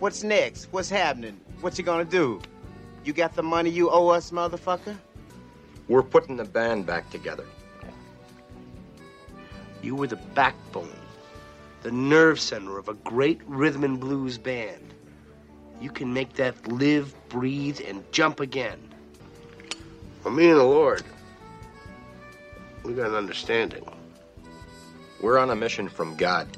[0.00, 0.72] What's next?
[0.72, 1.38] What's happening?
[1.60, 2.40] What you gonna do?
[3.04, 4.96] You got the money you owe us, motherfucker?
[5.88, 7.44] We're putting the band back together.
[9.82, 10.88] You were the backbone,
[11.82, 14.94] the nerve center of a great rhythm and blues band.
[15.82, 18.80] You can make that live, breathe, and jump again.
[20.24, 21.02] Well, me and the Lord,
[22.84, 23.84] we got an understanding.
[25.20, 26.48] We're on a mission from God.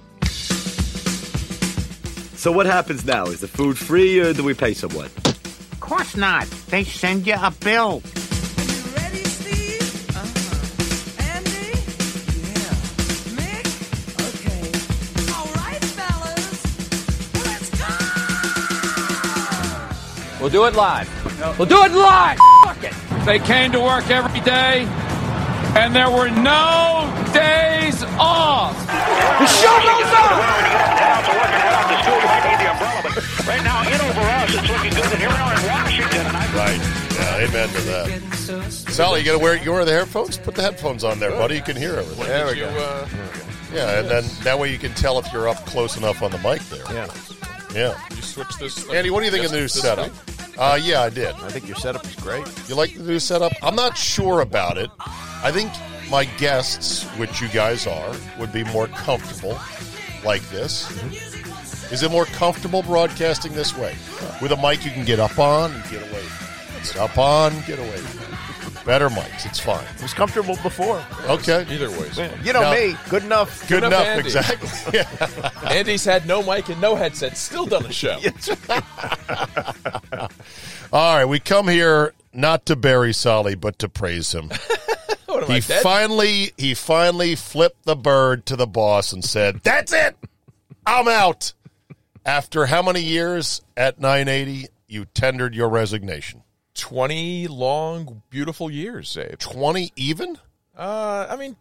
[2.42, 3.26] So what happens now?
[3.26, 5.06] Is the food free or do we pay someone?
[5.06, 6.48] Of course not.
[6.70, 8.02] They send you a bill.
[8.96, 10.10] Ready, Steve?
[10.10, 11.22] Uh-huh.
[11.22, 11.78] Andy?
[12.50, 12.74] Yeah.
[13.38, 13.62] Mick?
[14.26, 14.58] Okay.
[15.32, 16.66] All right, fellas.
[17.46, 17.70] Let's
[20.34, 20.38] go!
[20.40, 21.08] We'll do it live.
[21.60, 22.38] We'll do it live.
[22.64, 22.92] Fuck it.
[23.24, 24.88] They came to work every day,
[25.76, 28.81] and there were no days off.
[29.40, 31.42] The show goes on.
[33.46, 35.04] Right now, in over us, it's looking good.
[35.12, 36.80] And here we are in Washington, and I Right.
[37.12, 38.70] Yeah, amen to that.
[38.70, 40.38] Sally, you got to wear you wear the headphones.
[40.38, 41.56] Put the headphones on there, buddy.
[41.56, 42.24] You can hear everything.
[42.26, 42.66] There we go.
[42.68, 43.08] uh,
[43.72, 46.38] Yeah, and then that way you can tell if you're up close enough on the
[46.38, 46.84] mic there.
[46.92, 47.08] Yeah.
[47.74, 47.98] Yeah.
[48.14, 48.88] you switch this.
[48.90, 50.10] Andy, what do you think of the new setup?
[50.58, 51.34] Uh, yeah, I did.
[51.36, 52.44] I think your setup is great.
[52.68, 53.52] You like the new setup?
[53.62, 54.90] I'm not sure about it.
[55.00, 55.72] I think
[56.12, 59.58] my guests, which you guys are, would be more comfortable
[60.24, 60.86] like this.
[60.92, 61.94] Mm-hmm.
[61.94, 63.96] Is it more comfortable broadcasting this way?
[64.42, 66.22] With a mic you can get up on and get away.
[66.84, 67.98] Get up on, get away.
[68.84, 69.46] Better mics.
[69.46, 69.86] It's fine.
[69.96, 71.02] It was comfortable before.
[71.28, 71.64] Okay.
[71.70, 72.10] Either way.
[72.42, 72.94] You know Now- me.
[73.08, 73.66] Good enough.
[73.66, 74.26] Good enough, enough, Andy.
[74.28, 74.68] exactly.
[75.00, 75.70] Yeah.
[75.70, 78.18] Andy's had no mic and no headset, still done a show.
[80.92, 84.50] All right, we come here not to bury Solly, but to praise him.
[85.42, 85.82] What am I he dead?
[85.82, 90.16] finally he finally flipped the bird to the boss and said, "That's it.
[90.86, 91.52] I'm out."
[92.24, 96.42] After how many years at 980 you tendered your resignation?
[96.74, 99.38] Twenty long, beautiful years, Abe.
[99.38, 100.38] 20 even?
[100.76, 101.56] Uh, I mean,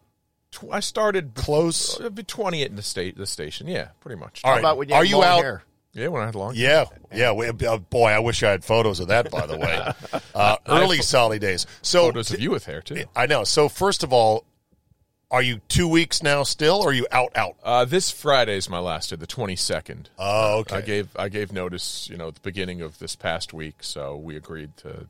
[0.52, 2.00] tw- I started Close.
[2.00, 3.66] uh, be twenty at the state the station.
[3.66, 4.40] Yeah, pretty much.
[4.44, 4.60] All right.
[4.60, 5.42] about when you Are you out?
[5.42, 5.64] hair?
[5.94, 6.54] Yeah, when I had long.
[6.56, 7.32] Yeah, yeah.
[7.32, 9.30] We, uh, boy, I wish I had photos of that.
[9.30, 9.92] By the way,
[10.34, 11.66] uh, early Solly days.
[11.82, 13.04] So Photos of you with hair too.
[13.14, 13.44] I know.
[13.44, 14.44] So first of all,
[15.30, 17.56] are you two weeks now still, or are you out out?
[17.62, 20.08] Uh, this Friday is my last day, the twenty second.
[20.18, 20.76] Oh, okay.
[20.76, 24.16] I gave I gave notice, you know, at the beginning of this past week, so
[24.16, 25.08] we agreed to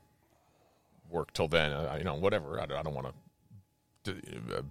[1.11, 1.73] work till then.
[1.73, 2.61] Uh, you know, whatever.
[2.61, 3.13] I don't, I don't want to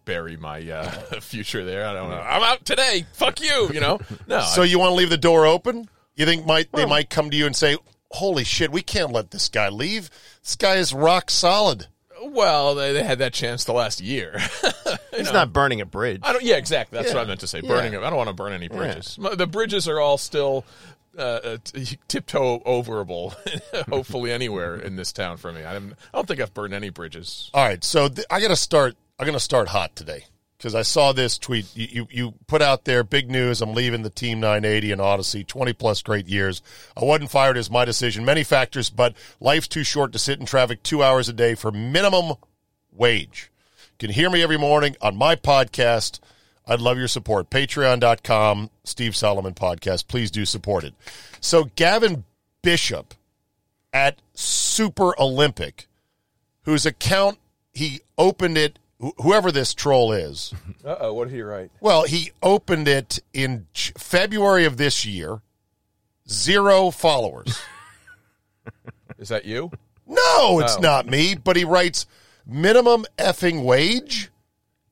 [0.03, 0.89] bury my uh,
[1.21, 1.87] future there.
[1.87, 2.19] I don't know.
[2.19, 3.05] I'm out today.
[3.13, 3.69] Fuck you.
[3.73, 3.99] You know.
[4.27, 4.41] No.
[4.41, 5.89] So you want to leave the door open?
[6.15, 7.77] You think might they might come to you and say,
[8.11, 10.09] "Holy shit, we can't let this guy leave.
[10.43, 11.87] This guy is rock solid."
[12.23, 14.37] Well, they, they had that chance the last year.
[15.15, 16.21] He's not burning a bridge.
[16.23, 16.43] I don't.
[16.43, 16.97] Yeah, exactly.
[16.97, 17.15] That's Yeah.
[17.17, 17.61] what I meant to say.
[17.63, 17.69] Yeah.
[17.69, 17.95] Burning.
[17.95, 19.17] I don't want to burn any bridges.
[19.35, 20.63] The bridges are all still
[21.17, 23.33] uh, uh, t- tiptoe overable.
[23.89, 25.63] hopefully, anywhere in this town for me.
[25.63, 27.49] I, am I don't think I've burned any bridges.
[27.53, 28.95] All right, so th- I got to start.
[29.17, 30.25] I'm going to start hot today
[30.61, 33.03] because I saw this tweet you, you put out there.
[33.03, 33.63] Big news!
[33.63, 35.43] I'm leaving the team 980 and Odyssey.
[35.43, 36.61] 20 plus great years.
[36.95, 38.23] I wasn't fired as my decision.
[38.23, 41.71] Many factors, but life's too short to sit in traffic two hours a day for
[41.71, 42.35] minimum
[42.91, 43.51] wage.
[43.93, 46.19] You can hear me every morning on my podcast.
[46.67, 47.49] I'd love your support.
[47.49, 50.07] Patreon.com, Steve Solomon Podcast.
[50.07, 50.93] Please do support it.
[51.39, 52.23] So, Gavin
[52.61, 53.15] Bishop
[53.91, 55.87] at Super Olympic,
[56.65, 57.39] whose account
[57.73, 58.77] he opened it,
[59.21, 60.53] whoever this troll is,
[60.85, 61.71] Uh oh, what did he write?
[61.79, 63.67] well, he opened it in
[63.97, 65.41] February of this year,
[66.29, 67.59] zero followers.
[69.19, 69.69] Is that you?
[70.07, 70.81] No, it's Oh.
[70.81, 72.07] not me, but he writes
[72.45, 74.30] minimum effing wage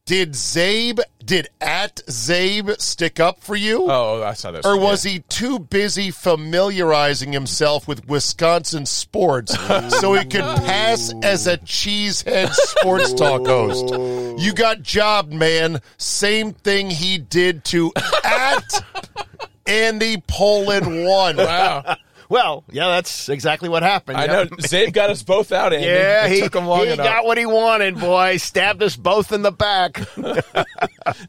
[0.09, 3.85] Did Czabe, did at Czabe stick up for you?
[3.91, 4.65] Oh, I saw this.
[4.65, 9.55] Or was he too busy familiarizing himself with Wisconsin sports
[9.99, 13.93] so he could pass as a cheesehead sports talk host?
[14.41, 15.79] You got jobbed, man.
[15.99, 17.91] Same thing he did to
[18.23, 18.83] at
[19.67, 21.37] Andy Pollin one.
[21.37, 21.97] Wow.
[22.29, 24.17] Well, yeah, that's exactly what happened.
[24.17, 24.31] I Yeah.
[24.31, 24.45] know.
[24.45, 25.87] Czabe got us both out, Andy.
[25.87, 27.05] Yeah, It he, took him long he enough.
[27.05, 28.37] got what he wanted, boy.
[28.37, 29.99] Stabbed us both in the back.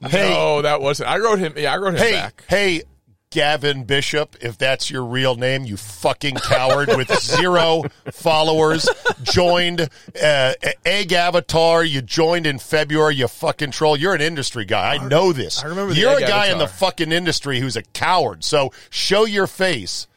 [0.03, 1.09] No, that wasn't.
[1.11, 1.55] I wrote him.
[1.57, 2.45] Yeah, I wrote him Hey, back.
[2.49, 2.83] hey,
[3.31, 8.89] Gavin Bishop, if that's your real name, you fucking coward with zero followers,
[9.23, 9.89] joined
[10.23, 10.53] uh,
[10.85, 11.85] Egg Avatar.
[11.85, 13.15] You joined in February.
[13.15, 13.97] You fucking troll.
[13.97, 14.95] You're an industry guy.
[14.97, 15.63] I know this.
[15.63, 18.43] I remember the You're Egg a guy in the fucking industry who's a coward.
[18.45, 20.09] So show your face.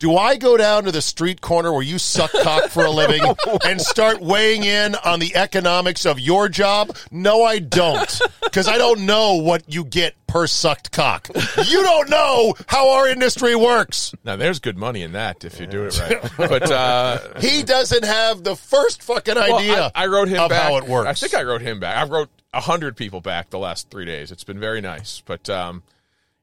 [0.00, 3.22] Do I go down to the street corner where you suck cock for a living
[3.66, 6.96] and start weighing in on the economics of your job?
[7.10, 8.20] No, I don't.
[8.42, 11.28] Because I don't know what you get per sucked cock.
[11.66, 14.14] You don't know how our industry works.
[14.24, 16.30] Now, there's good money in that if you do it right.
[16.38, 20.48] But uh, He doesn't have the first fucking well, idea I, I wrote him of
[20.48, 20.62] back.
[20.62, 21.08] how it works.
[21.08, 21.98] I think I wrote him back.
[21.98, 24.32] I wrote a hundred people back the last three days.
[24.32, 25.22] It's been very nice.
[25.26, 25.82] But um,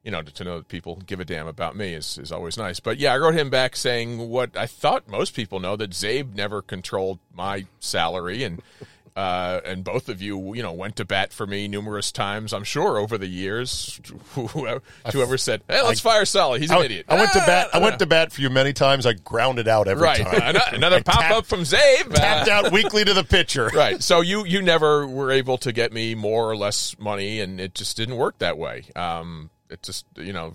[0.08, 2.56] you know, to, to know that people give a damn about me is, is always
[2.56, 2.80] nice.
[2.80, 6.34] But yeah, I wrote him back saying what I thought most people know that Czabe
[6.34, 8.62] never controlled my salary and.
[9.16, 12.52] Uh, and both of you, you know, went to bat for me numerous times.
[12.52, 14.00] I'm sure over the years,
[14.34, 14.80] whoever,
[15.12, 17.68] whoever said, "Hey, let's fire Sally," He's an I, idiot." I went to Ah, bat.
[17.72, 19.06] I went to bat for you many times.
[19.06, 20.20] I grounded out every right.
[20.24, 20.40] time.
[20.40, 22.14] Ano- Another pop tapped- up from Czabe.
[22.14, 23.68] Tapped out weekly to the pitcher.
[23.74, 24.00] right.
[24.00, 27.74] So you you never were able to get me more or less money, and it
[27.74, 28.84] just didn't work that way.
[28.94, 30.52] Um, it just you know,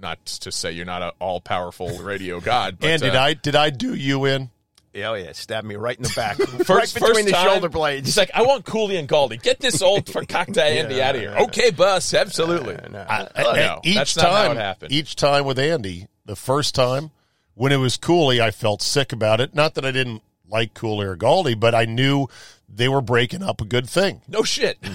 [0.00, 2.78] not to say you're not an all powerful radio god.
[2.78, 4.50] But, And did uh, I did I do you in?
[4.92, 7.48] Yeah, oh, yeah, stabbed me right in the back, First, right between first the time,
[7.48, 8.06] shoulder blades.
[8.06, 9.42] He's like, I want Cooley and Galdi.
[9.42, 11.34] Get this old for cocktail Andy out of here.
[11.36, 12.14] Okay, boss.
[12.14, 12.76] Absolutely.
[12.76, 14.92] I- Oh, I- no, each that's not how time, it happened.
[14.92, 17.10] each time with Andy, the first time
[17.54, 19.52] when it was Cooley, I felt sick about it.
[19.52, 20.22] Not that I didn't
[20.54, 22.28] like Cooley or Galdi, but I knew
[22.68, 24.22] they were breaking up a good thing.
[24.28, 24.78] no shit.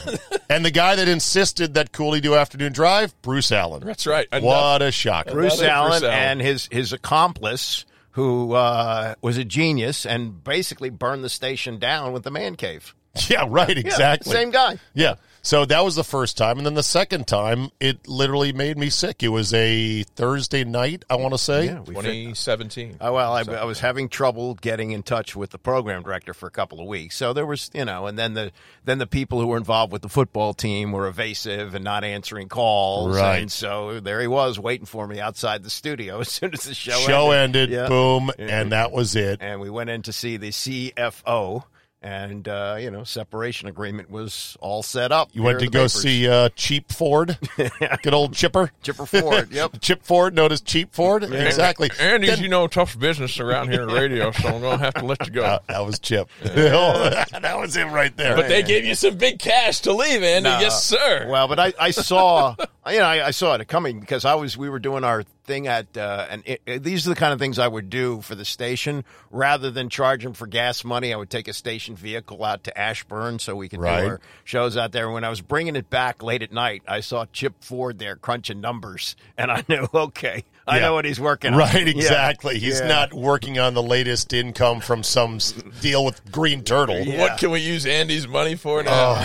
[0.51, 3.83] And the guy that insisted that Cooley do afternoon drive, Bruce Allen.
[3.85, 4.27] That's right.
[4.31, 4.44] Enough.
[4.44, 5.31] What a shocker!
[5.31, 6.13] Bruce Another Allen, Bruce Allen.
[6.15, 12.13] and his his accomplice, who uh, was a genius and basically burned the station down
[12.13, 12.95] with the man cave.
[13.29, 13.69] Yeah, right.
[13.69, 14.31] Yeah, Exactly.
[14.33, 14.79] same guy.
[14.95, 15.15] Yeah.
[15.50, 18.92] So that was the first time, and then the second time, it literally made me
[18.92, 19.24] sick.
[19.24, 21.66] It was a Thursday night, I want to say.
[21.66, 22.98] Yeah, we 2017.
[23.01, 26.46] Oh, well, I, I was having trouble getting in touch with the program director for
[26.46, 27.16] a couple of weeks.
[27.16, 28.51] So there was, you know, and then the
[28.86, 32.48] then the people who were involved with the football team were evasive and not answering
[32.48, 33.18] calls.
[33.18, 33.40] Right.
[33.40, 36.75] And so there he was waiting for me outside the studio as soon as the
[36.75, 37.88] show Show ended, Yeah.
[37.88, 38.62] boom, Yeah.
[38.62, 39.40] and that was it.
[39.42, 41.63] and we went in to see the CFO,
[42.01, 45.30] and uh, you know, separation agreement was all set up.
[45.34, 45.94] You went to go papers.
[45.94, 47.38] see uh, Cheap Ford,
[48.04, 49.80] good old Chipper, Chipper Ford, yep.
[49.81, 51.90] Chip Ford, known as Cheap Ford, exactly.
[52.00, 54.94] Andy's, Then- you know, tough business around here in radio, so I'm going to have
[54.96, 55.44] to let you go.
[55.44, 56.30] Uh, that was Chip.
[56.42, 58.36] that was him right there.
[58.36, 60.50] but they gave you some big cash to leave, Andy.
[60.50, 60.60] No.
[60.60, 61.28] Yes, sir.
[61.30, 62.56] Well, but I, I saw,
[62.88, 65.68] you know, I, I saw it coming because I was, we were doing our thing
[65.68, 68.36] at, uh, and it, it- these are the kind of things I would do for
[68.36, 71.13] the station rather than charge them for gas money.
[71.13, 74.01] I would take a station vehicle out to Ashburn so we could Right.
[74.04, 75.10] do our shows out there.
[75.12, 78.62] When I was bringing it back late at night, I saw Chip Ford there crunching
[78.62, 80.81] numbers, and I knew, okay, I Yeah.
[80.83, 81.59] know what he's working on.
[81.59, 81.94] Right, Yeah.
[81.94, 82.59] exactly.
[82.59, 82.88] He's Yeah.
[82.88, 85.40] not working on the latest income from some
[85.81, 87.04] deal with Green Turtle.
[87.18, 88.92] What can we use Andy's money for now?
[88.92, 89.21] Oh my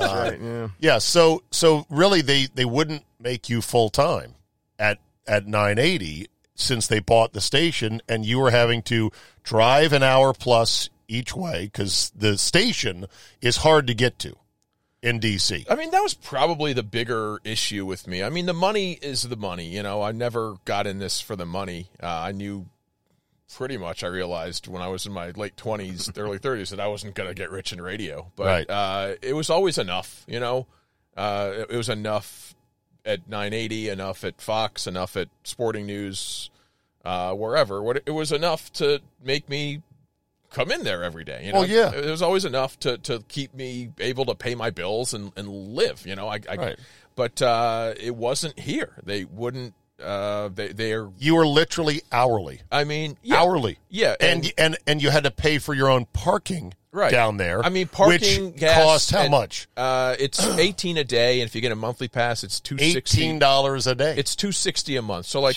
[0.00, 0.18] god!
[0.28, 0.68] right, yeah.
[0.80, 4.34] Yeah, so so really they they wouldn't make you full time
[4.78, 9.10] at at 980 since they bought the station and you were having to
[9.42, 13.06] drive an hour plus each way cuz the station
[13.40, 14.34] is hard to get to
[15.02, 15.66] in DC.
[15.68, 18.22] I mean, that was probably the bigger issue with me.
[18.22, 19.66] I mean, the money is the money.
[19.66, 21.88] You know, I never got in this for the money.
[22.00, 22.66] Uh, I knew
[23.52, 26.86] pretty much, I realized when I was in my late 20s, early 30s, that I
[26.86, 28.30] wasn't going to get rich in radio.
[28.36, 28.70] But Right.
[28.70, 30.66] uh, it was always enough, you know?
[31.16, 32.54] Uh, it, it was enough
[33.04, 36.50] at 980, enough at Fox, enough at Sporting News,
[37.04, 37.82] uh, wherever.
[37.82, 39.82] What It was enough to make me
[40.50, 41.46] come in there every day.
[41.46, 41.92] You know, Well, yeah.
[41.92, 45.48] it was always enough to, to keep me able to pay my bills and, and
[45.48, 46.06] live.
[46.06, 46.78] You know, I, I Right.
[47.16, 48.92] but uh, it wasn't here.
[49.02, 49.74] They wouldn't.
[50.02, 51.08] Uh, they they're.
[51.18, 52.60] You were literally hourly.
[52.70, 53.78] I mean, yeah, Hourly.
[53.88, 57.64] Yeah, And, and and you had to pay for your own parking right down there.
[57.64, 59.68] I mean, parking which gas cost how and, much?
[59.76, 63.22] Uh, it's eighteen a day, and if you get a monthly pass, it's two sixty.
[63.22, 64.14] Eighteen dollars a day.
[64.16, 65.26] It's two sixty a month.
[65.26, 65.56] So like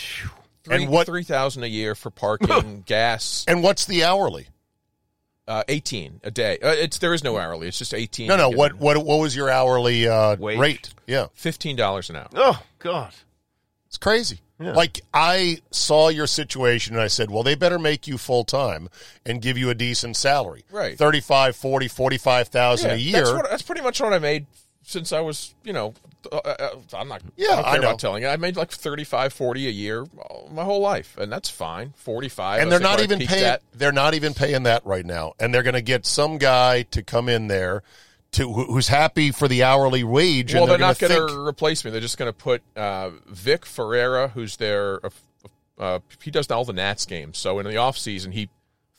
[0.63, 3.43] three, And what- three thousand a year for parking, gas.
[3.47, 4.47] and what's the hourly?
[5.47, 6.57] Uh, eighteen a day.
[6.57, 7.67] Uh, it's there is no hourly.
[7.67, 8.27] It's just eighteen.
[8.27, 8.49] No, no.
[8.49, 10.89] What what what was your hourly uh, rate?
[11.05, 12.29] Yeah, Fifteen dollars an hour.
[12.33, 13.13] Oh God.
[13.95, 14.41] It's crazy.
[14.59, 18.89] Like I saw your situation and I said, well, they better make you full time
[19.25, 20.63] and give you a decent salary.
[20.71, 20.97] Right.
[20.97, 23.11] 35, 40, 45,000 a year.
[23.13, 24.45] That's, what, that's pretty much what I made
[24.83, 25.93] since I was, you know,
[26.31, 27.21] uh, uh, I'm not.
[27.37, 28.29] Yeah, I don't care I about telling you.
[28.29, 31.93] I made like 35, 40 a year uh, my whole life, and that's fine.
[31.95, 35.33] Forty five, and they're not even paying they're not even paying that right now.
[35.39, 37.83] And they're going to get some guy to come in there
[38.35, 41.83] to who's happy for the hourly wage Well, and they're, they're, not going to replace
[41.83, 41.91] me.
[41.91, 45.05] They're just going to put uh, Vic Ferreira, who's their.
[45.05, 45.09] Uh,
[45.77, 47.37] uh, he does all the Nats games.
[47.37, 48.49] So in the off season, he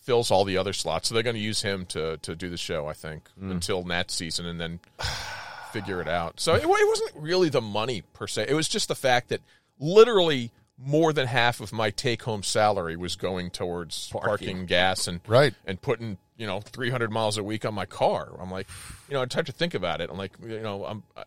[0.03, 1.09] fills all the other slots.
[1.09, 2.87] So they're going to use him to to do the show.
[2.87, 4.81] I think until Nats season, and then
[5.73, 6.41] figure it out.
[6.41, 8.47] So it, it wasn't really the money per se.
[8.49, 9.41] It was just the fact that
[9.79, 15.21] literally more than half of my take home salary was going towards parking, gas and
[15.27, 15.55] Right.
[15.65, 18.29] and putting you know 300 miles a week on my car.
[18.39, 18.67] I'm like,
[19.09, 20.11] you know, I tried to think about it.
[20.11, 21.03] I'm like, you know, I'm.
[21.17, 21.25] I-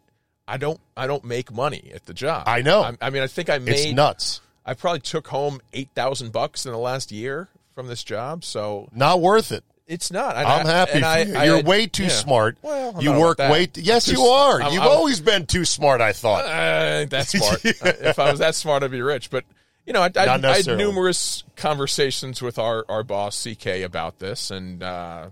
[0.51, 0.79] I don't.
[0.97, 2.45] I don't make money at the job.
[2.47, 2.81] I know.
[2.81, 3.75] I, I mean, I think I made.
[3.75, 4.41] it's nuts.
[4.65, 8.43] I probably took home eight thousand bucks in the last year from this job.
[8.43, 9.63] So Not worth it.
[9.89, 10.35] It's not.
[10.37, 11.35] And I'm I- happy I- you.
[11.35, 12.09] I You're had- way too yeah.
[12.09, 12.57] smart.
[12.61, 13.65] Well, I'm you work way.
[13.65, 13.77] that.
[13.77, 14.61] yes, Just- you are.
[14.61, 15.99] I'm- You've I'm- always been too smart.
[15.99, 16.45] I thought.
[16.45, 17.65] Uh, that's smart.
[17.65, 19.29] Uh, if I was that smart, I'd be rich.
[19.31, 19.45] But
[19.87, 24.51] you know, I, I, I had numerous conversations with our our boss CK about this,
[24.51, 25.29] and uh,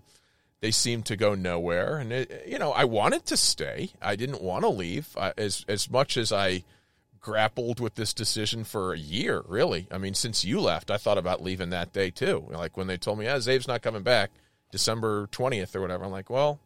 [0.61, 1.97] they seemed to go nowhere.
[1.99, 3.91] And it, you know, I wanted to stay.
[4.01, 5.09] I didn't want to leave.
[5.15, 6.63] I, as as much as I
[7.19, 9.85] grappled with this decision for a year, really.
[9.91, 12.45] I mean, since you left, I thought about leaving that day too.
[12.49, 14.31] Like when they told me, "Yeah, Czabe's not coming back
[14.71, 16.59] December twentieth or whatever." I'm like, well.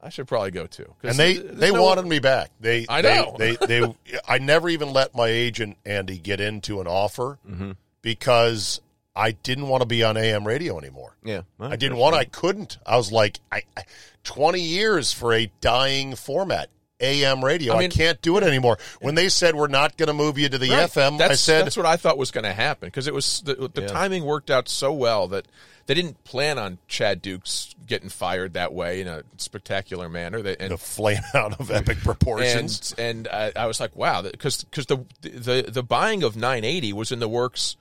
[0.00, 0.94] I should probably go too.
[1.02, 2.52] and they they no- wanted me back.
[2.60, 3.34] They I know.
[3.36, 3.82] they, they
[4.28, 7.72] I never even let my agent Andy get into an offer mm-hmm.
[8.00, 8.80] because
[9.16, 11.16] I didn't want to be on AM radio anymore.
[11.24, 11.42] Yeah.
[11.58, 12.14] I didn't want.
[12.14, 12.20] to.
[12.20, 12.78] I couldn't.
[12.86, 13.82] I was like, I, I
[14.22, 16.70] twenty years for a dying format.
[17.00, 17.74] AM radio.
[17.74, 18.78] I I, can't do it anymore.
[19.00, 20.88] When they said we're not going to move you to the Right.
[20.90, 23.40] FM, That's, I said that's what I thought was going to happen because it was
[23.42, 23.86] the, the Yeah.
[23.88, 25.46] timing worked out so well that
[25.88, 30.42] they didn't plan on Chad Dukes getting fired that way in a spectacular manner.
[30.42, 32.94] They, and the flame out of epic proportions.
[32.98, 36.92] and and I, I was like, wow, because because the the the buying of 980
[36.92, 37.76] was in the works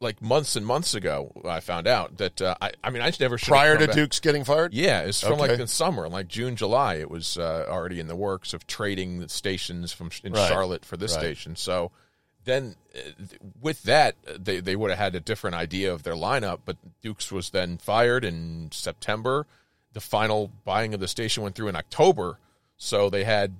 [0.00, 1.32] like months and months ago.
[1.44, 3.96] I found out that uh, I I mean I never Prior to back.
[3.96, 6.94] Dukes getting fired, Yeah, it's from like the summer, like June, July.
[6.96, 10.48] It was uh, already in the works of trading the stations from in Right.
[10.48, 11.20] Charlotte for this Right.
[11.20, 11.56] station.
[11.56, 11.90] So
[12.44, 13.00] then, uh,
[13.60, 16.60] with that, uh, they they would have had a different idea of their lineup.
[16.64, 19.46] But Dukes was then fired in September.
[19.92, 22.38] The final buying of the station went through in October,
[22.76, 23.54] so they had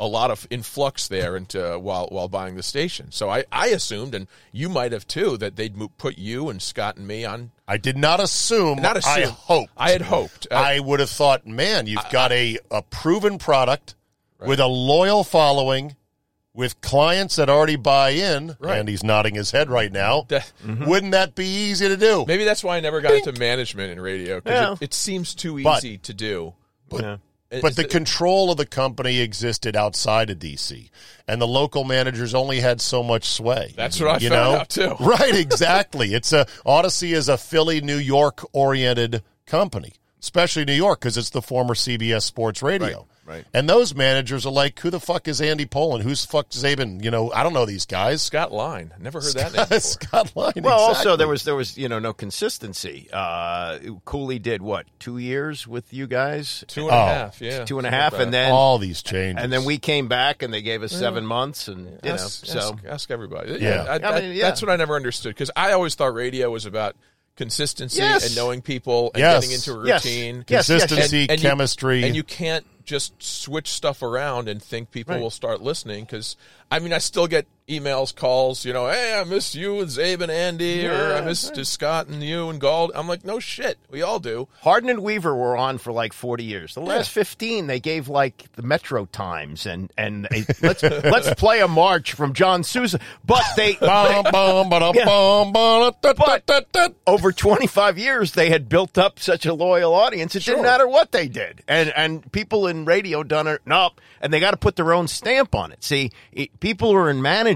[0.00, 3.12] a lot of influx there into while while buying the station.
[3.12, 6.96] So I, I assumed, and you might have too, that they'd put you and Scott
[6.96, 7.52] and me on.
[7.68, 8.82] I did not assume.
[8.82, 9.72] Not I hoped.
[9.76, 10.48] I had hoped.
[10.50, 13.94] Uh, I would have thought, man, you've got a, a proven product
[14.40, 15.96] with a loyal following,
[16.54, 18.56] with clients that already buy in.
[18.60, 18.78] Right.
[18.78, 20.26] And he's nodding his head right now.
[20.28, 20.86] That- mm-hmm.
[20.86, 22.24] Wouldn't that be easy to do?
[22.26, 24.72] Maybe that's why I never got into management in radio because Yeah.
[24.74, 26.54] it, it seems too But- easy to do.
[26.92, 27.16] Yeah.
[27.60, 30.90] But Is the control of the company existed outside of DC,
[31.28, 33.72] and the local managers only had so much sway.
[33.76, 34.58] That's what I you found know?
[34.60, 34.96] out, too.
[35.04, 36.14] Right, exactly.
[36.14, 39.92] it's a Odyssey is a Philly, New York oriented company,
[40.24, 43.06] especially New York because it's the former CBS Sports Radio.
[43.26, 43.44] Right, right.
[43.52, 46.00] And those managers are like, "Who the fuck is Andy Pollin?
[46.00, 47.04] Who's the fuck Czaban?
[47.04, 48.90] You know, I don't know these guys." Scott Linn.
[48.98, 49.80] Never heard that name before.
[49.80, 50.64] Scott Linn.
[50.64, 53.08] Well, also there was there was you know no consistency.
[53.12, 57.04] Uh, Cooley did what two years with you guys, Two and a Oh.
[57.06, 57.64] half, yeah.
[57.64, 58.38] two and a half, and a something half, like and that.
[58.44, 61.68] then all these changes, and then we came back and they gave us seven months,
[61.68, 63.58] and you know so ask, ask everybody.
[63.60, 63.84] Yeah.
[63.88, 64.44] I- I that- mean, yeah.
[64.44, 66.96] that's what I never understood because I always thought radio was about
[67.36, 68.26] consistency Yes.
[68.26, 69.40] and knowing people and Yes.
[69.40, 70.44] getting into a routine.
[70.48, 74.62] Yes, yes, consistency, And- and you- chemistry, and you can't just switch stuff around and
[74.62, 75.22] think people Right.
[75.22, 76.36] will start listening because
[76.70, 80.20] I mean I still get emails, calls, you know, hey, I miss you and Czabe
[80.20, 81.66] and Andy, or I miss right.
[81.66, 82.92] Scott and you and Gold.
[82.94, 84.48] I'm like, no shit, we all do.
[84.60, 86.74] Harden and Weaver were on for like forty years.
[86.74, 91.60] The last fifteen, they gave like the Metro Times and and a, let's let's play
[91.60, 93.78] a march from John Sousa, but they.
[94.94, 95.04] Yeah.
[97.06, 101.12] over 25 years they had built up such a loyal audience it didn't matter what
[101.12, 104.76] they did and and people in radio done it nope and they got to put
[104.76, 107.53] their own stamp on it see it, people who are in management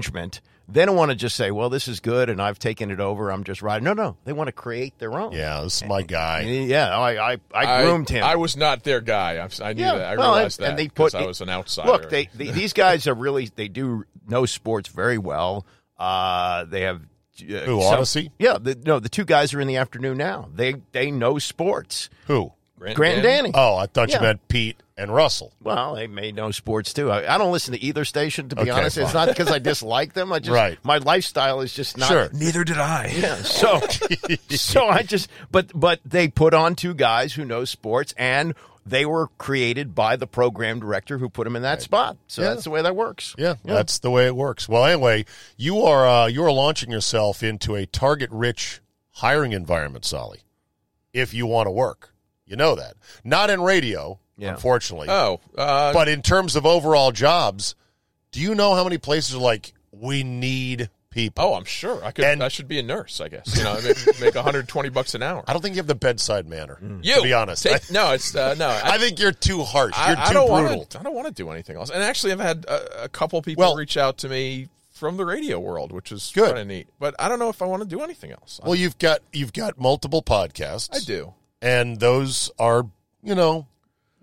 [0.71, 3.31] they don't want to just say well this is good and i've taken it over
[3.31, 6.03] i'm just riding no no they want to create their own Yeah, this is my
[6.03, 6.41] guy.
[6.41, 9.37] yeah i i, I groomed him I was not their guy.
[9.37, 10.05] I, I knew yeah, that.
[10.05, 11.89] I well, realized and, that and they put I was an outsider.
[11.91, 15.65] Look, they, they these guys are really they do know sports very well.
[15.97, 17.01] Uh, they have
[17.41, 18.31] uh, Who, some- Odyssey?
[18.37, 20.49] Yeah, the, no, the two guys are in the afternoon now.
[20.53, 22.09] They they know sports.
[22.27, 22.53] Who?
[22.77, 23.51] Grant, Grant and Danny.
[23.53, 24.17] Oh, I thought Yeah.
[24.17, 25.53] you meant Pete and Russell.
[25.61, 27.09] Well, they may know sports too.
[27.09, 28.97] I, I don't listen to either station to be Okay, honest.
[28.97, 29.27] It's fine.
[29.27, 30.31] not because I dislike them.
[30.33, 30.77] I just Right.
[30.83, 32.09] my lifestyle is just not.
[32.09, 32.29] Sure.
[32.33, 33.07] Neither did I.
[33.17, 33.35] Yeah.
[33.37, 33.79] So
[34.49, 38.53] so I just but but they put on two guys who know sports and
[38.85, 42.17] they were created by the program director who put them in that spot.
[42.27, 42.49] So Yeah.
[42.49, 43.35] that's the way that works.
[43.37, 44.67] Yeah, that's the way it works.
[44.67, 45.25] Well, anyway,
[45.57, 48.79] you are uh, you are launching yourself into a target-rich
[49.11, 50.39] hiring environment, Solly.
[51.13, 52.13] If you want to work,
[52.45, 52.95] you know that.
[53.23, 54.51] Not in radio, Yeah.
[54.51, 55.07] unfortunately.
[55.09, 57.75] Oh, uh, but in terms of overall jobs,
[58.31, 61.43] do you know how many places are like we need people?
[61.45, 62.25] oh, I'm sure I could.
[62.25, 63.19] And- I should be a nurse.
[63.21, 65.43] I guess you know, I make, make 120 bucks an hour.
[65.47, 66.77] I don't think you have the bedside manner.
[67.01, 68.67] You to be honest, take- no, it's uh, no.
[68.69, 69.93] I, I think you're too harsh.
[69.97, 70.77] I, You're too I don't brutal.
[70.77, 70.99] want to.
[70.99, 71.89] I don't want to do anything else.
[71.89, 75.25] And actually, I've had a, a couple people Well- reach out to me from the
[75.25, 76.87] radio world, which is kind of neat.
[76.99, 78.59] But I don't know if I want to do anything else.
[78.63, 80.89] Well, you've got you've got multiple podcasts.
[80.95, 81.33] I do.
[81.61, 82.85] and those are
[83.23, 83.65] you know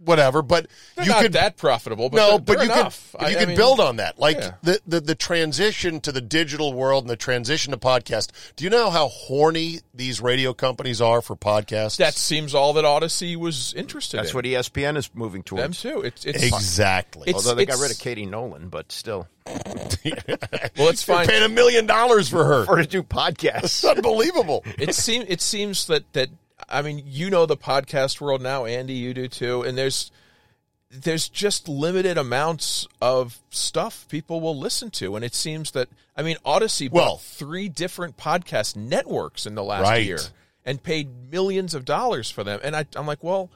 [0.04, 0.42] whatever.
[0.42, 3.12] But They're you not could that profitable, but no, they're, but they're you enough.
[3.12, 4.18] could I- you I could mean, build on that.
[4.18, 4.52] Like yeah.
[4.62, 8.30] the, the the transition to the digital world and the transition to podcast.
[8.56, 11.96] Do you know how horny these radio companies are for podcasts?
[11.96, 14.34] That seems all that Odyssey was interested That's in.
[14.36, 15.82] what ESPN is moving towards.
[15.82, 16.02] them too.
[16.02, 17.28] It's, it's exactly.
[17.28, 21.26] It's- Although they got rid of Katie Nolan, but still well, it's fine.
[21.26, 22.64] paying a million dollars for her.
[22.66, 23.64] for to do podcasts.
[23.64, 24.64] It's unbelievable.
[24.78, 26.30] it seems it seems that that
[26.68, 30.10] I mean you know the podcast world now, Andy, you do too, and there's
[30.90, 36.22] there's just limited amounts of stuff people will listen to, and it seems that I
[36.22, 40.04] mean Odyssey bought Well- three different podcast networks in the last Right.
[40.04, 40.20] year
[40.64, 43.50] and paid millions of dollars for them, and I, I'm like, well,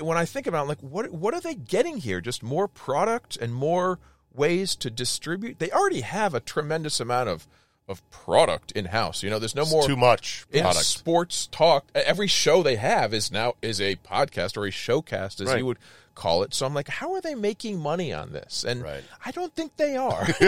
[0.00, 2.20] when I think about, it, I'm like, what what are they getting here?
[2.20, 3.98] Just more product and more
[4.34, 5.58] ways to distribute.
[5.58, 7.46] They already have a tremendous amount of
[7.88, 9.22] of product in house.
[9.22, 11.84] You know, there's no more Too much in sports talk.
[11.94, 15.58] Every show they have is now is a podcast or a showcast, as Right.
[15.58, 15.78] you would
[16.14, 16.54] call it.
[16.54, 18.64] So I'm like, how are they making money on this?
[18.64, 19.02] And Right.
[19.24, 20.26] I don't think they are.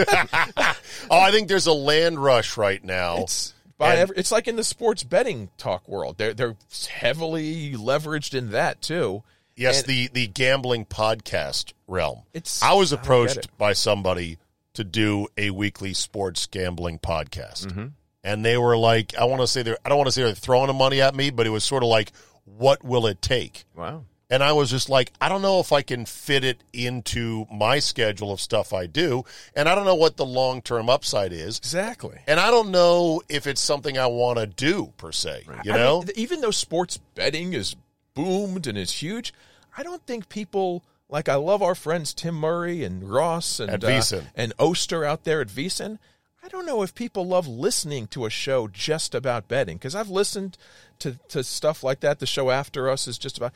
[1.09, 3.17] oh, I think there's a land rush right now.
[3.17, 6.17] it's by every, it's like in the sports betting talk world.
[6.17, 6.55] They're they're
[6.89, 9.23] heavily leveraged in that too.
[9.57, 12.21] Yes, And- the the gambling podcast realm.
[12.33, 13.47] It's- I was I approached it.
[13.57, 14.37] by somebody
[14.75, 17.87] to do a weekly sports gambling podcast, Mm-hmm.
[18.23, 20.33] and they were like, "I want to say they're I don't want to say they're
[20.33, 22.11] throwing the money at me, but it was sort of like,
[22.45, 24.03] what will it take?" Wow.
[24.27, 27.77] And I was just like, I don't know if I can fit it into my
[27.77, 29.23] schedule of stuff I do,
[29.55, 32.17] and I don't know what the long term upside is, Exactly.
[32.25, 35.43] and I don't know if it's something I want to do per se.
[35.63, 37.75] You I know, mean, even though sports betting is
[38.15, 39.31] boomed and is huge,
[39.77, 44.01] I don't think people like I love our friends Tim Murray and Ross and uh,
[44.35, 45.99] and Oster out there at VSiN.
[46.43, 50.09] I don't know if people love listening to a show just about betting because I've
[50.09, 50.57] listened
[50.99, 52.19] to to stuff like that.
[52.19, 53.53] The show after us is just about.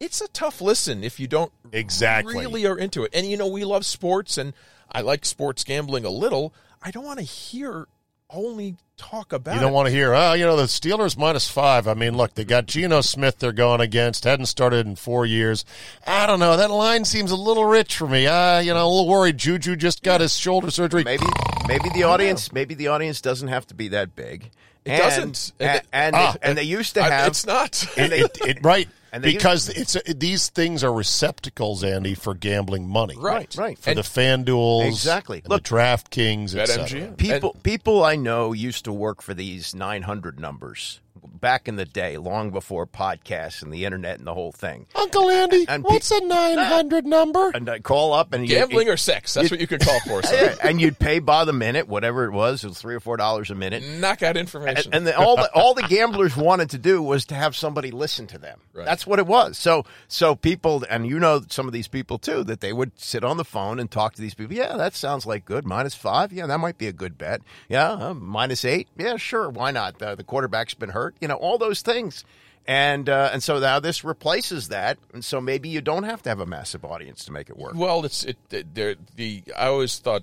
[0.00, 2.36] It's a tough listen if you don't Exactly.
[2.36, 3.12] really are into it.
[3.14, 4.52] And you know we love sports and
[4.90, 6.52] I like sports gambling a little.
[6.82, 7.86] I don't want to hear
[8.28, 9.74] only talk about You don't it.
[9.74, 11.86] want to hear, oh, you know, the Steelers minus five.
[11.88, 14.24] I mean, look, they got Geno Smith they're going against.
[14.24, 15.64] Hadn't started in four years.
[16.06, 16.56] I don't know.
[16.56, 18.26] That line seems a little rich for me.
[18.26, 19.38] Uh, you know, a little worried.
[19.38, 21.04] Juju just got his shoulder surgery.
[21.04, 21.26] Maybe
[21.68, 24.50] maybe the audience maybe the audience doesn't have to be that big.
[24.84, 25.52] It And- doesn't.
[25.60, 26.32] And, And- and, Ah.
[26.32, 27.86] they, and they used to I- have it's not.
[27.96, 28.88] and they, It, it, right.
[29.12, 33.14] And they because it's these things are receptacles, Andy, for gambling money.
[33.18, 33.54] Right.
[33.56, 33.78] right.
[33.78, 34.86] For And- the FanDuels.
[34.86, 35.38] Exactly.
[35.38, 36.88] and Look, the DraftKings, et BetMGM.
[36.88, 37.08] cetera.
[37.12, 42.16] People people I know used to work for these 900 numbers back in the day,
[42.16, 44.86] long before podcasts and the internet and the whole thing.
[44.94, 47.50] Uncle Andy, And what's a 900 number?
[47.54, 49.34] And I call up and you- Gambling you- or sex?
[49.34, 50.22] That's what you could call for.
[50.62, 53.50] And you'd pay by the minute, whatever it was, it was three or four dollars
[53.50, 53.82] a minute.
[53.84, 54.86] Knock out information.
[54.92, 57.90] And, and the, all the all the gamblers wanted to do was to have somebody
[57.90, 58.60] listen to them.
[58.72, 58.86] Right.
[58.86, 59.58] That's what it was.
[59.58, 63.24] So so people, and you know some of these people too, that they would sit
[63.24, 64.56] on the phone and talk to these people.
[64.56, 65.66] Yeah, that sounds like good.
[65.66, 66.32] Minus five.
[66.32, 67.42] Yeah, that might be a good bet.
[67.68, 68.88] Yeah, uh, minus eight.
[68.96, 69.48] Yeah, sure.
[69.48, 69.98] Why not?
[69.98, 71.14] The quarterback's been hurt.
[71.20, 72.24] You know, all those things.
[72.66, 76.28] And uh, and so now this replaces that, and so maybe you don't have to
[76.28, 77.74] have a massive audience to make it work.
[77.74, 78.36] well, it's it.
[78.48, 80.22] There, the I always thought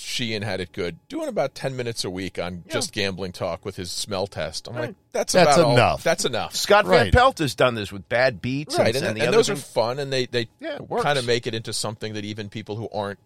[0.00, 3.74] Sheehan had it good, doing about ten minutes a week on just gambling talk with
[3.74, 4.68] his smell test.
[4.68, 6.04] I'm like, that's That's about all- enough.
[6.04, 6.54] that's enough.
[6.54, 9.38] Scott Van Pelt has done this with bad beats, right, and, and, the and other
[9.38, 12.48] those are fun, and they they Yeah, kind of make it into something that even
[12.48, 13.18] people who aren't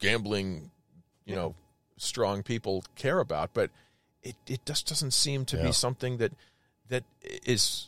[0.00, 0.70] gambling,
[1.24, 1.54] you know,
[1.96, 3.54] strong people care about.
[3.54, 3.70] But
[4.22, 5.62] it it just doesn't seem to Yeah.
[5.62, 6.32] be something that
[6.90, 7.86] that is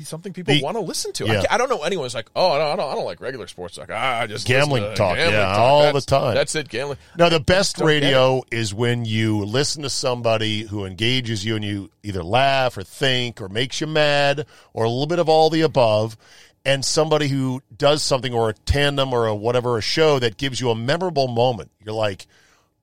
[0.00, 1.26] something people The- want to listen to.
[1.26, 1.40] I, Yeah.
[1.42, 3.20] ca- I don't know anyone who's like, oh, I don't, I don't, I don't like
[3.20, 3.88] regular sports talk.
[3.92, 5.58] Ah, I just Gambling talk, gambling yeah, talk.
[5.58, 6.34] all That's- the time.
[6.34, 6.98] That's it, gambling.
[7.18, 11.90] No, the best radio is when you listen to somebody who engages you and you
[12.02, 15.60] either laugh or think or makes you mad or a little bit of all the
[15.62, 16.16] above,
[16.64, 20.60] and somebody who does something or a tandem or a whatever, a show that gives
[20.60, 21.70] you a memorable moment.
[21.84, 22.26] You're like,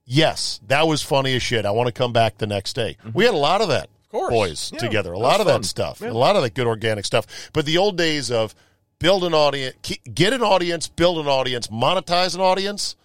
[0.05, 1.65] yes, that was funny as shit.
[1.65, 2.97] I want to come back the next day.
[3.13, 4.29] We had a lot of that, course.
[4.31, 5.11] boys, Yeah, together.
[5.13, 5.61] A lot of fun.
[5.61, 6.01] that stuff.
[6.01, 6.11] Yeah.
[6.11, 7.25] A lot of that good organic stuff.
[7.53, 8.53] But the old days of
[8.99, 9.75] build an audience,
[10.13, 12.95] get an audience, build an audience, monetize an audience.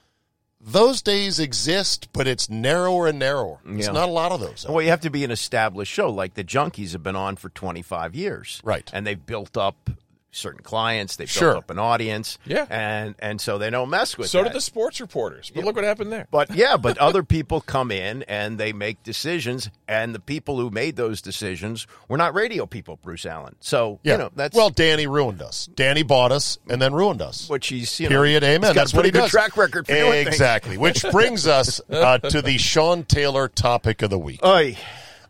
[0.64, 3.58] Those days exist, but it's narrower and narrower.
[3.64, 3.92] There's Yeah.
[3.92, 4.64] not a lot of those.
[4.68, 6.08] Well, you have to be an established show.
[6.08, 8.60] Like the Junkies have been on for 25 years.
[8.62, 8.88] Right.
[8.92, 9.90] And they've built up
[10.32, 11.16] certain clients.
[11.30, 11.52] Sure.
[11.52, 12.38] built up an audience.
[12.44, 12.66] Yeah.
[12.68, 14.44] And and so they don't mess with So that.
[14.48, 15.52] did the sports reporters.
[15.54, 16.26] But look what happened there.
[16.30, 20.70] But yeah, but other people come in and they make decisions, and the people who
[20.70, 23.54] made those decisions were not radio people, Bruce Allen.
[23.60, 24.12] So yeah.
[24.12, 25.68] you know that's well, Danny ruined us.
[25.74, 27.48] Danny bought us and then ruined us.
[27.48, 28.42] what she's you know, Period.
[28.42, 28.70] Amen.
[28.70, 29.30] he's That's what he does.
[29.30, 30.78] track record for exactly.
[30.78, 34.44] Which brings us uh, to the Sean Taylor topic of the week.
[34.44, 34.76] Oy.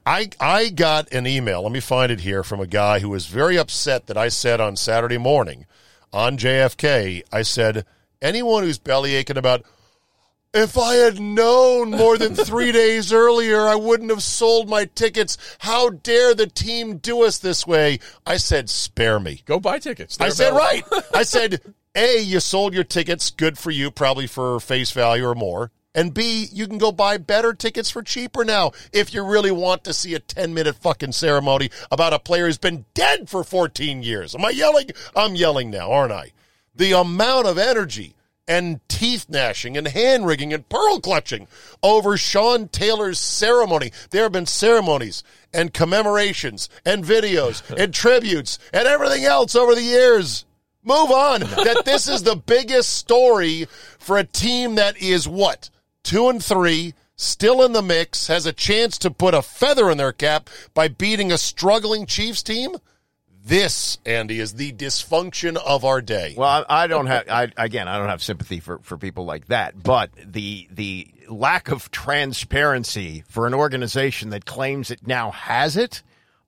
[0.04, 1.62] I I got an email.
[1.62, 4.60] Let me find it here from a guy who was very upset that I said
[4.60, 5.66] on Saturday morning
[6.12, 7.22] on JFK.
[7.32, 7.86] I said
[8.20, 9.64] anyone who's belly aching about
[10.54, 15.38] if I had known more than three days earlier, I wouldn't have sold my tickets.
[15.60, 18.00] How dare the team do us this way?
[18.26, 19.42] I said, spare me.
[19.46, 20.18] Go buy tickets.
[20.20, 20.84] I They're said, right.
[21.14, 21.62] I said,
[21.94, 23.30] A, you sold your tickets.
[23.30, 25.70] Good for you, probably for face value or more.
[25.94, 29.84] And B, you can go buy better tickets for cheaper now if you really want
[29.84, 34.02] to see a 10 minute fucking ceremony about a player who's been dead for 14
[34.02, 34.34] years.
[34.34, 34.90] Am I yelling?
[35.14, 36.32] I'm yelling now, aren't I?
[36.74, 38.14] The amount of energy
[38.48, 41.46] and teeth gnashing and hand wringing and pearl clutching
[41.82, 43.92] over Sean Taylor's ceremony.
[44.10, 49.82] There have been ceremonies and commemorations and videos and tributes and everything else over the
[49.82, 50.46] years.
[50.82, 51.40] Move on.
[51.64, 53.66] that this is the biggest story
[53.98, 55.70] for a team that is what?
[56.02, 59.98] Two and three, still in the mix, has a chance to put a feather in
[59.98, 62.76] their cap by beating a struggling Chiefs team?
[63.44, 66.34] This, Andy, is the dysfunction of our day.
[66.36, 67.28] Well, I, I don't have.
[67.28, 69.82] I, again, I don't have sympathy for, for people like that.
[69.82, 76.02] But the the lack of transparency for an organization that claims it now has it,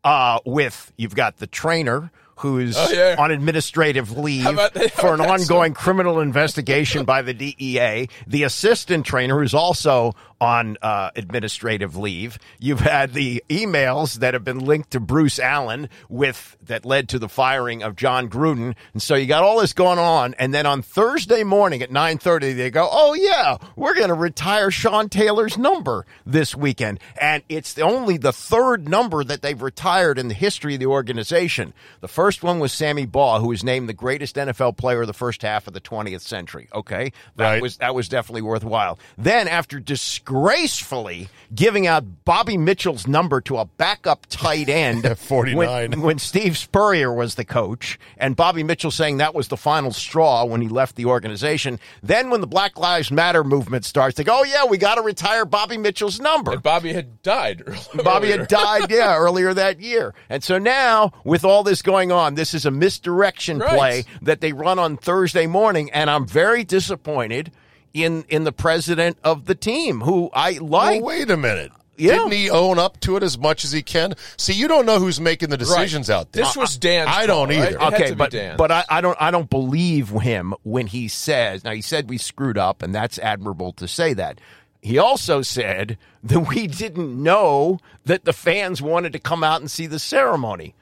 [0.04, 3.16] uh, with you've got the trainer who's Oh, yeah.
[3.18, 4.92] on administrative leave that?
[4.92, 9.54] for an How about that, ongoing criminal investigation by the DEA, the assistant trainer who's
[9.54, 12.38] also on uh, administrative leave.
[12.58, 17.18] You've had the emails that have been linked to Bruce Allen with that led to
[17.18, 20.34] the firing of Jon Gruden, and so you got all this going on.
[20.34, 24.14] And then on Thursday morning at nine thirty, they go, "Oh yeah, we're going to
[24.14, 30.18] retire Sean Taylor's number this weekend," and it's only the third number that they've retired
[30.18, 31.72] in the history of the organization.
[32.00, 35.12] The first one was Sammy Baugh, who was named the greatest NFL player of the
[35.12, 36.68] first half of the 20th century.
[36.74, 37.62] Okay, that Right.
[37.62, 38.98] was that was definitely worthwhile.
[39.18, 45.90] Then, after disgracefully giving out Bobby Mitchell's number to a backup tight end At 49.
[45.90, 49.92] when, when Steve Spurrier was the coach, and Bobby Mitchell saying that was the final
[49.92, 51.78] straw when he left the organization.
[52.02, 55.02] Then, when the Black Lives Matter movement starts, they go, "Oh yeah, we got to
[55.02, 57.62] retire Bobby Mitchell's number." And Bobby had died.
[58.04, 60.14] Bobby had died, yeah, earlier that year.
[60.28, 63.76] And so now, with all this going on, this is a misdirection Right.
[63.76, 67.52] play that they run on Thursday morning, and I'm very disappointed
[67.92, 71.02] in in the president of the team, who I like.
[71.02, 71.72] Well, wait a minute.
[71.96, 72.14] Yeah.
[72.14, 74.14] Didn't he own up to it as much as he can?
[74.36, 76.42] See, you don't know who's making the decisions out there.
[76.44, 77.06] This was Dan.
[77.06, 77.76] I don't call, either.
[77.76, 78.56] It had okay, but Dan.
[78.56, 82.18] but I, I don't I don't believe him when he says now he said we
[82.18, 84.40] screwed up and that's admirable to say that.
[84.84, 89.70] He also said that we didn't know that the fans wanted to come out and
[89.70, 90.74] see the ceremony.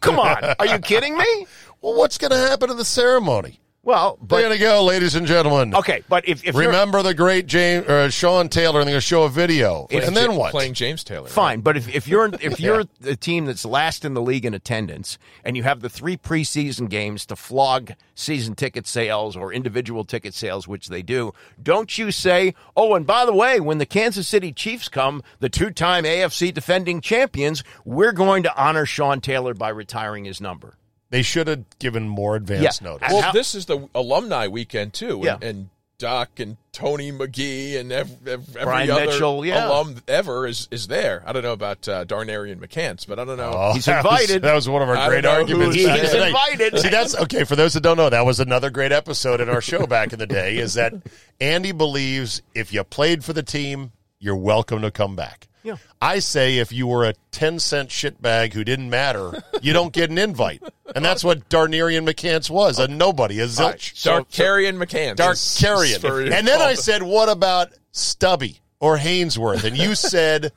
[0.00, 1.46] come on, are you kidding me?
[1.80, 3.58] Well, what's going to happen in the ceremony?
[3.88, 5.74] Well, They're going to go, ladies and gentlemen.
[5.74, 8.98] okay, but if, if you're- Remember the great James uh, Sean Taylor, and they're going
[8.98, 10.50] to show a video, and then what?
[10.50, 11.26] Playing James Taylor.
[11.26, 14.52] Fine, but if, if you're if you're the team that's last in the league in
[14.52, 20.04] attendance and you have the three preseason games to flog season ticket sales or individual
[20.04, 23.86] ticket sales, which they do, don't you say, oh, and by the way, when the
[23.86, 29.54] Kansas City Chiefs come, the two-time AFC defending champions, we're going to honor Sean Taylor
[29.54, 30.74] by retiring his number.
[31.10, 32.88] They should have given more advance Yeah.
[32.88, 33.08] notice.
[33.12, 35.34] Well, How- this is the alumni weekend too, Yeah.
[35.34, 35.68] and, and
[35.98, 39.66] Doc and Tony McGee and ev- ev- every Brian other Mitchell, yeah.
[39.66, 41.24] alum ever is is there.
[41.26, 43.50] I don't know about uh, Darnerien McCants, but I don't know.
[43.52, 44.42] Oh, He's that was- invited.
[44.42, 45.74] that was one of our I great arguments.
[45.74, 46.28] who's back He's in the day.
[46.28, 46.78] invited.
[46.78, 47.42] See, that's okay.
[47.42, 50.20] For those that don't know, that was another great episode in our show back in
[50.20, 50.58] the day.
[50.58, 50.92] Is that
[51.40, 53.90] Andy believes if you played for the team,
[54.20, 55.47] you're welcome to come back.
[55.62, 55.76] Yeah.
[56.00, 60.10] I say if you were a 10 cent shitbag who didn't matter, you don't get
[60.10, 60.62] an invite.
[60.94, 63.60] And that's what Darnerien McCants was, a nobody, a zilch.
[63.60, 65.16] All right, so- Dark Carrion McCann.
[65.16, 65.96] Dark is- Carrion.
[65.96, 69.64] is for- And then I said, what about Stubby or Haynesworth?
[69.64, 70.52] And you said,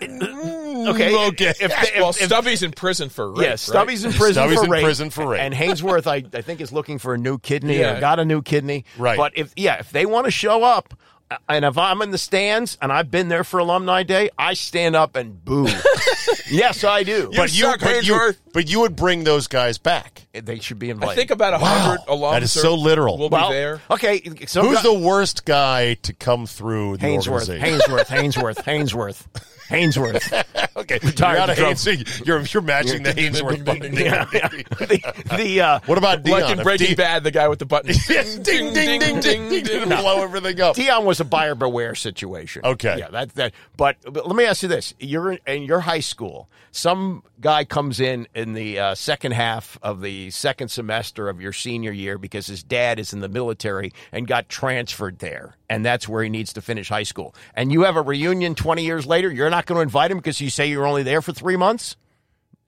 [0.00, 1.16] mm, Okay.
[1.28, 1.48] Okay.
[1.48, 3.42] If, if, well, if- Stubby's in prison for rape.
[3.42, 3.58] yeah, right?
[3.58, 4.84] Stubby's in prison Stubby's for in rape.
[4.84, 5.40] prison for rape.
[5.40, 7.96] And Haynesworth, I, I think, is looking for a new kidney Yeah.
[7.96, 8.84] or got a new kidney.
[8.98, 9.16] Right.
[9.16, 10.94] But if yeah, if they want to show up,
[11.48, 14.96] and if I'm in the stands and I've been there for alumni day, I stand
[14.96, 15.66] up and boo.
[16.50, 17.30] yes, I do.
[17.34, 18.32] but you, but you.
[18.54, 20.28] But you would bring those guys back.
[20.32, 21.10] they should be invited.
[21.12, 22.32] I think about a hundred alums.
[22.34, 23.18] That is so literal.
[23.18, 23.80] Will well, be there.
[23.90, 27.80] Okay, so Who's the worst guy to come through the Haynesworth, organization?
[27.80, 28.06] Haynesworth,
[28.64, 29.26] Haynesworth, Haynesworth,
[29.68, 30.44] Haynesworth.
[30.76, 31.72] Okay, Retired you're out of drum.
[31.72, 32.26] Haynesworth.
[32.26, 33.92] You're you're matching the Haynesworth button.
[33.94, 34.48] Yeah, yeah.
[34.48, 36.30] the, the uh, What about Deion?
[36.30, 37.92] Like in Breaking Di- Bad, the guy with the button.
[37.92, 40.74] ding, ding, ding, ding, ding, ding, blow everything up.
[40.74, 42.62] Deion was a buyer beware situation.
[42.64, 42.98] Okay.
[42.98, 43.52] yeah, that that.
[43.76, 46.48] But, but let me ask you this: you're in, in your high school.
[46.72, 51.52] Some guy comes in in the uh, second half of the second semester of your
[51.52, 56.08] senior year because his dad is in the military and got transferred there, and that's
[56.08, 57.34] where he needs to finish high school.
[57.54, 59.30] And you have a reunion twenty years later.
[59.30, 61.96] You're not going to invite him because you say you're only there for three months.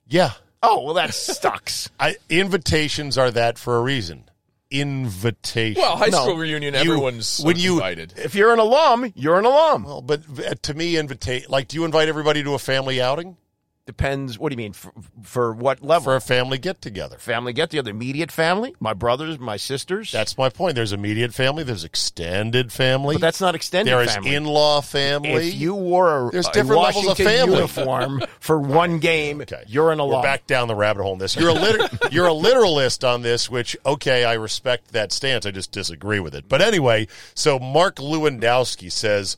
[0.09, 1.91] Yeah, Oh well, that sucks.
[2.01, 4.25] I, invitations are that for a reason.
[4.71, 5.81] Invitation.
[5.81, 6.23] Well, high No.
[6.23, 8.15] school reunion, You- everyone's when you- invited.
[8.17, 9.85] if you're an alum, you're an alum.
[9.85, 13.37] Well, but uh, to me, invitate like, do you invite everybody to a family outing
[13.87, 14.37] Depends.
[14.37, 14.72] What do you mean?
[14.72, 16.03] For, for what level?
[16.07, 17.18] for a family get together?
[17.18, 20.11] family get together, immediate family, my brothers, my sisters.
[20.11, 20.75] That's my point.
[20.75, 21.62] There's immediate family.
[21.62, 23.14] There's extended family.
[23.14, 24.35] but that's not extended there is family.
[24.35, 25.49] in-law family.
[25.49, 27.55] if you wore a, There's a different levels of Washington family.
[27.55, 29.62] uniform for one game, Okay.
[29.68, 31.37] you're an We're back down the rabbit hole in this.
[31.37, 35.46] You're a liter- you're a literalist on this, which okay, I respect that stance.
[35.46, 36.49] I just disagree with it.
[36.49, 39.37] But anyway, so Mark Lewandowski says,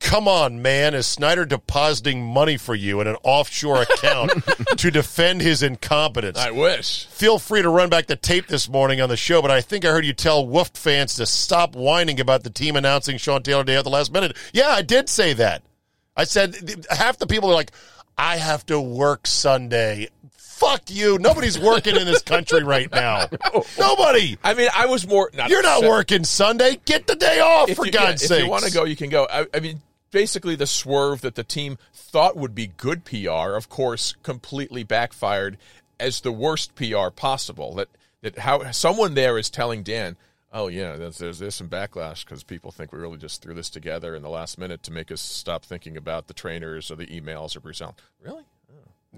[0.00, 4.32] "Come on, man, is Snyder depositing money for you in an offshore account
[4.78, 7.06] to defend his incompetence?" I wish.
[7.06, 9.84] Feel free to run back the tape this morning on the show, but I think
[9.84, 13.62] I heard you tell Wolf fans to stop whining about the team announcing Sean Taylor
[13.64, 14.36] Day at the last minute.
[14.52, 15.62] Yeah, I did say that.
[16.16, 17.70] I said half the people are like,
[18.18, 20.08] I have to work Sunday.
[20.36, 21.18] Fuck you.
[21.18, 23.28] Nobody's working in this country right now.
[23.78, 24.36] Nobody.
[24.44, 25.30] I mean, I was more.
[25.32, 25.88] Not You're not upset.
[25.88, 26.78] working Sunday.
[26.84, 28.38] Get the day off, If for you, God's yeah, sake.
[28.40, 29.26] If you want to go, you can go.
[29.30, 29.80] I, I mean,
[30.10, 35.56] basically, the swerve that the team thought would be good PR, of course, completely backfired
[35.98, 37.74] as the worst PR possible.
[37.74, 37.88] That
[38.22, 40.16] that how someone there is telling Dan,
[40.52, 43.70] "Oh yeah, there's there's, there's some backlash because people think we really just threw this
[43.70, 47.06] together in the last minute to make us stop thinking about the trainers or the
[47.06, 48.42] emails or Bruce Allen." Really?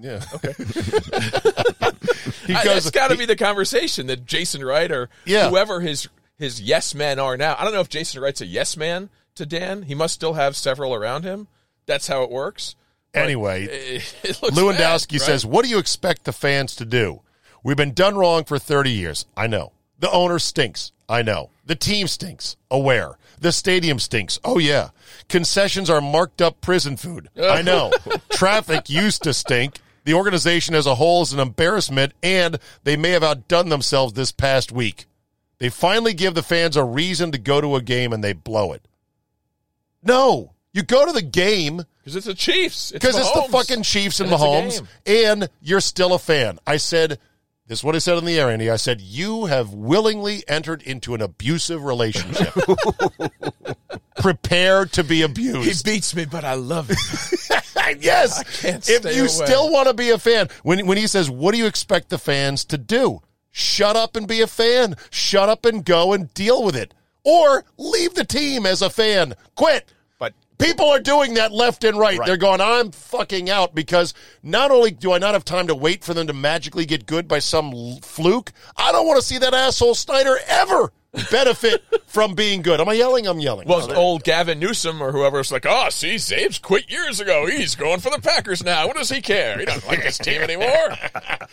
[0.00, 0.20] Yeah.
[0.32, 0.54] Oh, okay.
[2.46, 5.48] He goes, that's got to be the conversation that Jason Wright or Yeah.
[5.50, 7.54] whoever his his yes men are now.
[7.58, 9.82] I don't know if Jason Wright's a yes man to Dan.
[9.82, 11.48] He must still have several around him.
[11.86, 12.76] That's how it works.
[13.12, 15.20] But Anyway, it, it Lewandowski bad, right?
[15.20, 17.20] says, What do you expect the fans to do?
[17.62, 19.26] We've been done wrong for 30 years.
[19.36, 19.72] I know.
[19.98, 20.92] The owner stinks.
[21.08, 21.50] I know.
[21.64, 22.56] The team stinks.
[22.70, 23.18] Aware.
[23.38, 24.40] The stadium stinks.
[24.44, 24.88] Oh, yeah.
[25.28, 27.28] Concessions are marked up prison food.
[27.40, 27.92] I know.
[28.30, 29.78] Traffic used to stink.
[30.04, 34.32] The organization as a whole is an embarrassment, and they may have outdone themselves this
[34.32, 35.06] past week.
[35.58, 38.72] They finally give the fans a reason to go to a game and they blow
[38.72, 38.88] it.
[40.02, 40.52] No.
[40.72, 42.92] You go to the game because it's the Chiefs.
[42.92, 46.58] because it's, the fucking Chiefs and, And it's Mahomes, and you're still a fan.
[46.66, 47.18] I said,
[47.68, 48.70] this is what I said on the air, Andy.
[48.70, 52.52] I said, you have willingly entered into an abusive relationship.
[54.16, 55.86] Prepare to be abused.
[55.86, 56.96] He beats me, but I love him.
[58.00, 58.40] yes.
[58.40, 59.28] I can't if you away.
[59.28, 62.18] still want to be a fan, when, when he says, what do you expect the
[62.18, 63.20] fans to do?
[63.52, 64.96] Shut up and be a fan.
[65.10, 66.94] Shut up and go and deal with it.
[67.24, 69.34] Or leave the team as a fan.
[69.54, 69.92] Quit.
[70.18, 72.18] But People are doing that left and right.
[72.18, 72.26] Right.
[72.26, 76.04] They're going, I'm fucking out because not only do I not have time to wait
[76.04, 79.54] for them to magically get good by some fluke, I don't want to see that
[79.54, 80.92] asshole Snyder ever
[81.32, 82.80] benefit from being good.
[82.80, 83.26] Am I yelling?
[83.26, 83.66] I'm yelling.
[83.66, 87.46] Well, old Gavin Newsom or whoever was like, oh, see, Czabe's quit years ago.
[87.46, 88.86] He's going for the Packers now.
[88.86, 89.58] What does he care?
[89.58, 90.96] He doesn't like his team anymore.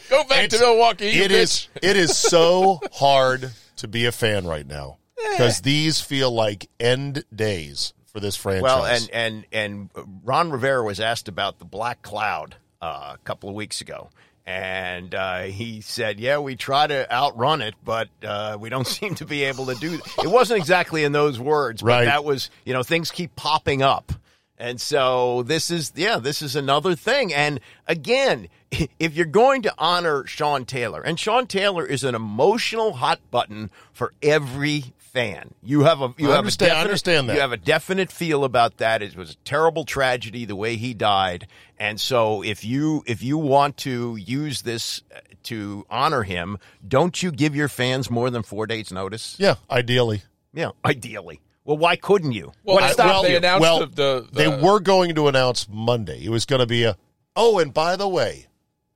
[0.10, 1.08] Go back to Milwaukee.
[1.08, 1.68] It is.
[1.76, 1.90] bitch.
[1.90, 4.99] It is so hard to be a fan right now
[5.32, 8.64] because these feel like end days for this franchise.
[8.64, 9.90] well, and and and
[10.24, 14.10] Ron Rivera was asked about the black cloud uh, a couple of weeks ago.
[14.46, 19.14] And uh, he said, "Yeah, we try to outrun it, but uh, we don't seem
[19.16, 22.06] to be able to do." It wasn't exactly in those words, but Right.
[22.06, 24.12] that was, you know, things keep popping up,
[24.58, 27.32] and so this is, yeah, this is another thing.
[27.32, 28.48] And again,
[29.00, 33.70] if you're going to honor Sean Taylor, and Sean Taylor is an emotional hot button
[33.94, 35.54] for every fan.
[35.64, 37.34] You have a you I have understand- a I definite, understand that.
[37.36, 39.02] You have a definite feel about that.
[39.02, 43.38] It was a terrible tragedy the way he died, and so if you if you
[43.38, 48.44] want to use this uh, to honor him, don't you give your fans more than
[48.44, 49.36] four days notice?
[49.40, 50.22] Yeah, ideally.
[50.54, 51.42] Yeah, ideally.
[51.66, 52.52] Well, why couldn't you?
[52.64, 55.28] Well, what I- stopped well, they announced well, the, the, the they were going to
[55.28, 56.24] announce Monday.
[56.24, 56.98] It was going to be a
[57.36, 58.48] oh, and by the way,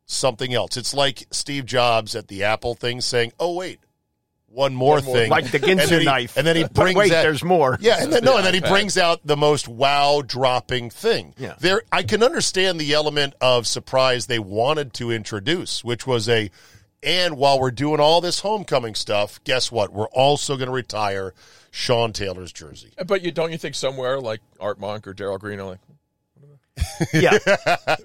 [0.05, 0.77] something else.
[0.77, 3.79] It's like Steve Jobs at the Apple thing saying, "Oh wait,
[4.53, 6.37] one more One more- thing," Like the Ginsu and then he, knife.
[6.37, 7.77] and then he But brings wait, out, there's more.
[7.81, 11.33] Yeah, and then no, and then he brings out the most wow dropping thing.
[11.37, 11.55] Yeah.
[11.59, 11.81] there.
[11.91, 16.49] I can understand the element of surprise they wanted to introduce, which was a.
[17.05, 19.91] And while we're doing all this homecoming stuff, guess what?
[19.91, 21.33] We're also going to retire
[21.69, 22.91] Sean Taylor's jersey.
[23.05, 25.79] But you don't you think somewhere like Art Monk or Darrell Green are like,
[27.13, 27.37] Yeah.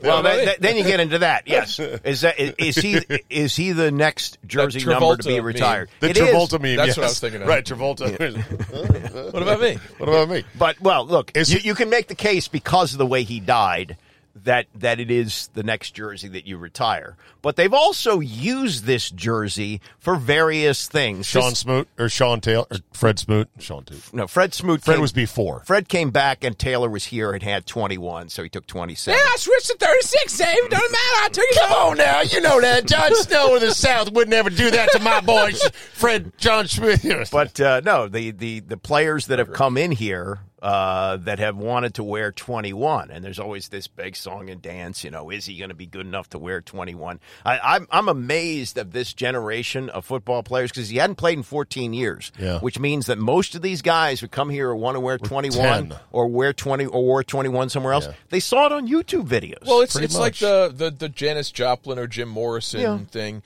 [0.03, 1.45] well, about then, then you get into that.
[1.47, 1.79] Yes.
[2.05, 3.01] Is that is he
[3.31, 5.45] is he the next jersey number to Travolta be meme.
[5.45, 5.91] retired?
[6.01, 6.29] The It is.
[6.29, 6.77] Travolta meme.
[6.77, 6.97] That's yes.
[6.97, 7.49] what I was thinking of.
[7.49, 9.33] Right, Travolta.
[9.33, 9.75] what about me?
[9.99, 10.45] what about me?
[10.59, 13.23] But well, look, Is you, it- you can make the case because of the way
[13.23, 13.97] he died
[14.45, 17.17] that that it is the next jersey that you retire.
[17.41, 21.27] But they've also used this jersey for various things.
[21.27, 23.49] Sean This- Smoot or Sean Taylor or Fred Smoot?
[23.59, 24.01] Sean Taylor.
[24.13, 24.83] no, Fred Smoot.
[24.83, 25.63] Fred came- was before.
[25.67, 29.19] Fred came back and Taylor was here and had 21, so he took 27.
[29.19, 30.47] I switched to 36, Dave.
[30.57, 31.25] It doesn't matter.
[31.25, 34.29] I took it Come on now, you know that John Snow in the South would
[34.29, 35.53] never do that to my boy
[35.93, 37.29] Fred John Smith.
[37.31, 41.57] But uh, no, the, the the players that have come in here uh, that have
[41.57, 45.05] wanted to wear 21, and there's always this big song and dance.
[45.05, 47.21] You know, is he going to be good enough to wear 21?
[47.47, 51.43] I, I'm I'm amazed of this generation of football players because he hadn't played in
[51.45, 52.33] 14 years.
[52.39, 52.59] Yeah.
[52.61, 55.99] which means that most of these guys who come here want to wear 21 10.
[56.13, 58.07] or wear 20 or wear 21 somewhere else.
[58.07, 58.15] Yeah.
[58.31, 59.67] They saw it on YouTube videos.
[59.67, 62.99] Well, it's Pretty it's like the, the the Janis Joplin or Jim Morrison Yeah.
[63.11, 63.43] thing.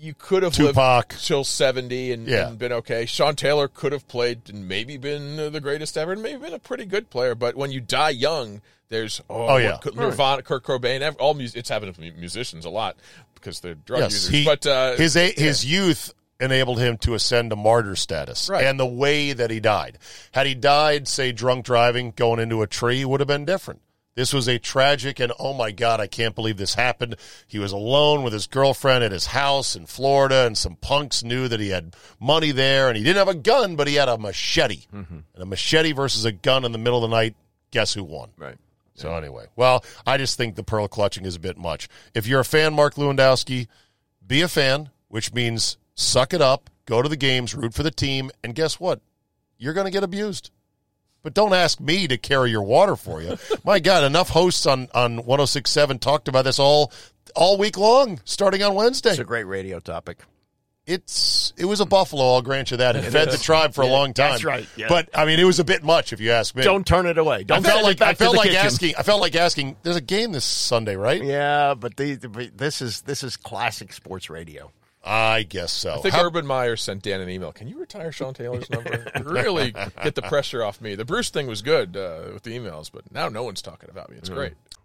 [0.00, 1.12] You could have Tupac.
[1.12, 2.48] lived till seventy and, Yeah.
[2.48, 3.04] and been okay.
[3.04, 6.54] Sean Taylor could have played and maybe been uh, the greatest ever, and maybe been
[6.54, 7.34] a pretty good player.
[7.34, 9.76] But when you die young, there's oh, Oh, yeah.
[9.82, 12.96] what- Nirvana, Kurt Cobain, ev- all music, it's happened to musicians a lot
[13.34, 14.30] because they're drug yes, users.
[14.30, 18.64] he, but uh, his a, his youth enabled him to ascend to martyr status, Right.
[18.64, 19.98] and the way that he died.
[20.32, 23.82] Had he died, say, drunk driving, going into a tree, would have been different.
[24.16, 27.16] This was a tragic and oh my god, I can't believe this happened.
[27.46, 31.48] He was alone with his girlfriend at his house in Florida, and some punks knew
[31.48, 34.18] that he had money there, and he didn't have a gun, but he had a
[34.18, 34.86] machete.
[34.92, 35.18] Mm-hmm.
[35.34, 37.36] And a machete versus a gun in the middle of the night.
[37.70, 38.30] Guess who won?
[38.36, 38.56] right.
[38.94, 41.88] So anyway, well, I just think the pearl clutching is a bit much.
[42.14, 43.66] If you're a fan, Mark Lewandowski,
[44.26, 47.90] be a fan, which means suck it up, go to the games, root for the
[47.90, 49.00] team, and guess what?
[49.56, 50.50] You're going to get abused.
[51.22, 53.36] But don't ask me to carry your water for you.
[53.64, 56.92] My God, enough hosts on on 1067 talked about this all
[57.36, 59.10] all week long, starting on Wednesday.
[59.10, 60.18] it's a great radio topic.
[60.86, 62.96] It's it was a buffalo, I'll grant you that.
[62.96, 64.30] It fed the tribe for a long time.
[64.32, 64.86] that's right, yeah.
[64.88, 66.62] But I mean, it was a bit much, if you ask me.
[66.62, 67.44] Don't turn it away.
[67.44, 68.66] Don't I felt like I felt like kitchen.
[68.66, 68.94] asking.
[68.98, 69.76] I felt like asking.
[69.82, 71.22] There's a game this Sunday, right?
[71.22, 74.72] Yeah, but the, the, this is this is classic sports radio.
[75.02, 75.94] I guess so.
[75.94, 77.52] I think How- Urban Meyer sent Dan an email.
[77.52, 79.10] Can you retire Sean Taylor's number?
[79.24, 80.94] really get the pressure off me.
[80.94, 84.10] The Bruce thing was good uh, with the emails, but now no one's talking about
[84.10, 84.16] me.
[84.18, 84.52] It's great.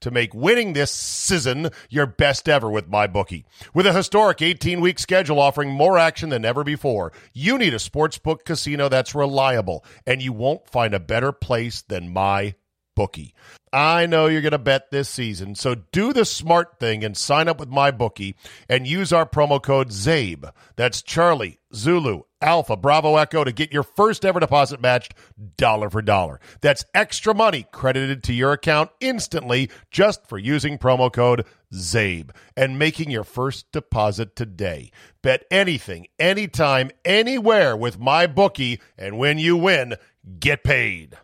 [0.00, 3.44] to make winning this season your best ever with MyBookie.
[3.74, 7.78] With a historic 18 week schedule offering more action than ever before, you need a
[7.78, 13.32] sportsbook casino that's reliable, and you won't find a better place than MyBookie.
[13.72, 17.46] I know you're going to bet this season, so do the smart thing and sign
[17.46, 18.34] up with MyBookie
[18.68, 20.50] and use our promo code CZABE.
[20.74, 25.14] That's Charlie, Zulu, Alpha, Bravo, Echo to get your first ever deposit matched
[25.58, 26.40] dollar for dollar.
[26.62, 32.78] That's extra money credited to your account instantly just for using promo code CZABE and
[32.78, 34.90] making your first deposit today.
[35.20, 39.96] Bet anything, anytime, anywhere with my bookie, and when you win,
[40.38, 41.18] get paid.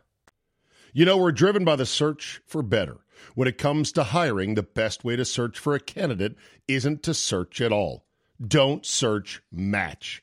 [0.92, 2.98] You know, we're driven by the search for better.
[3.34, 6.36] When it comes to hiring, the best way to search for a candidate
[6.68, 8.04] isn't to search at all.
[8.46, 10.22] Don't search, match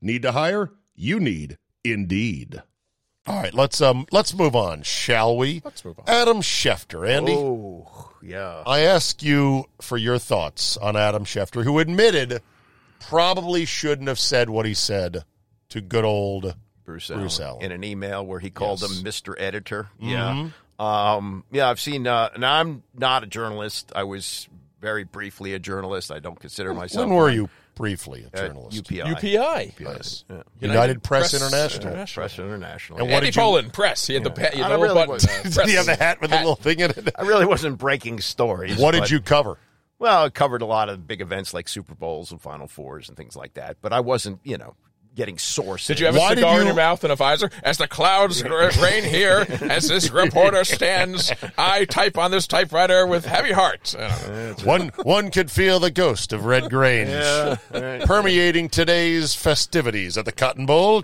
[0.00, 0.70] Need to hire?
[0.94, 2.62] You need Indeed.
[3.26, 5.60] All right, let's um let's move on, shall we?
[5.64, 6.04] Let's move on.
[6.06, 7.32] Adam Schefter, Andy.
[7.34, 8.62] Oh, yeah.
[8.66, 12.40] I ask you for your thoughts on Adam Schefter, who admitted
[13.00, 15.24] probably shouldn't have said what he said
[15.70, 17.64] to good old Bruce, Bruce Allen, Allen.
[17.64, 18.90] in an email where he called Yes.
[18.98, 19.34] him Mr.
[19.38, 19.88] Editor.
[20.00, 20.08] Mhm.
[20.10, 20.48] Yeah.
[20.78, 23.90] Um, yeah, I've seen, uh, and I'm not a journalist.
[23.96, 24.46] I was
[24.80, 26.10] very briefly a journalist.
[26.10, 27.08] I don't consider myself.
[27.08, 28.82] When were you briefly a At journalist?
[28.84, 29.02] UPI.
[29.14, 29.74] UPI.
[29.80, 30.24] Yes.
[30.30, 30.42] Yeah.
[30.60, 31.92] United, Press, International.
[32.06, 32.98] Press International.
[32.98, 34.06] And what Andy did you- Pollin, press.
[34.06, 35.50] He had the, pa- he had the little really button.
[35.50, 37.10] Did he have the hat with the little thing in it?
[37.16, 38.78] I really wasn't breaking stories.
[38.78, 39.58] What did but- you cover?
[39.98, 43.16] Well, I covered a lot of big events like Super Bowls and Final Fours and
[43.16, 43.78] things like that.
[43.80, 44.74] But I wasn't, you know,
[45.16, 45.88] getting sources.
[45.88, 47.50] Did you have a Why did cigar in your mouth and a visor?
[47.64, 53.24] As the clouds rain here, as this reporter stands, I type on this typewriter with
[53.24, 53.94] heavy heart.
[53.98, 54.54] I don't know.
[54.64, 58.02] One one could feel the ghost of Red Grange Yeah, right.
[58.02, 61.02] permeating today's festivities at the Cotton Bowl.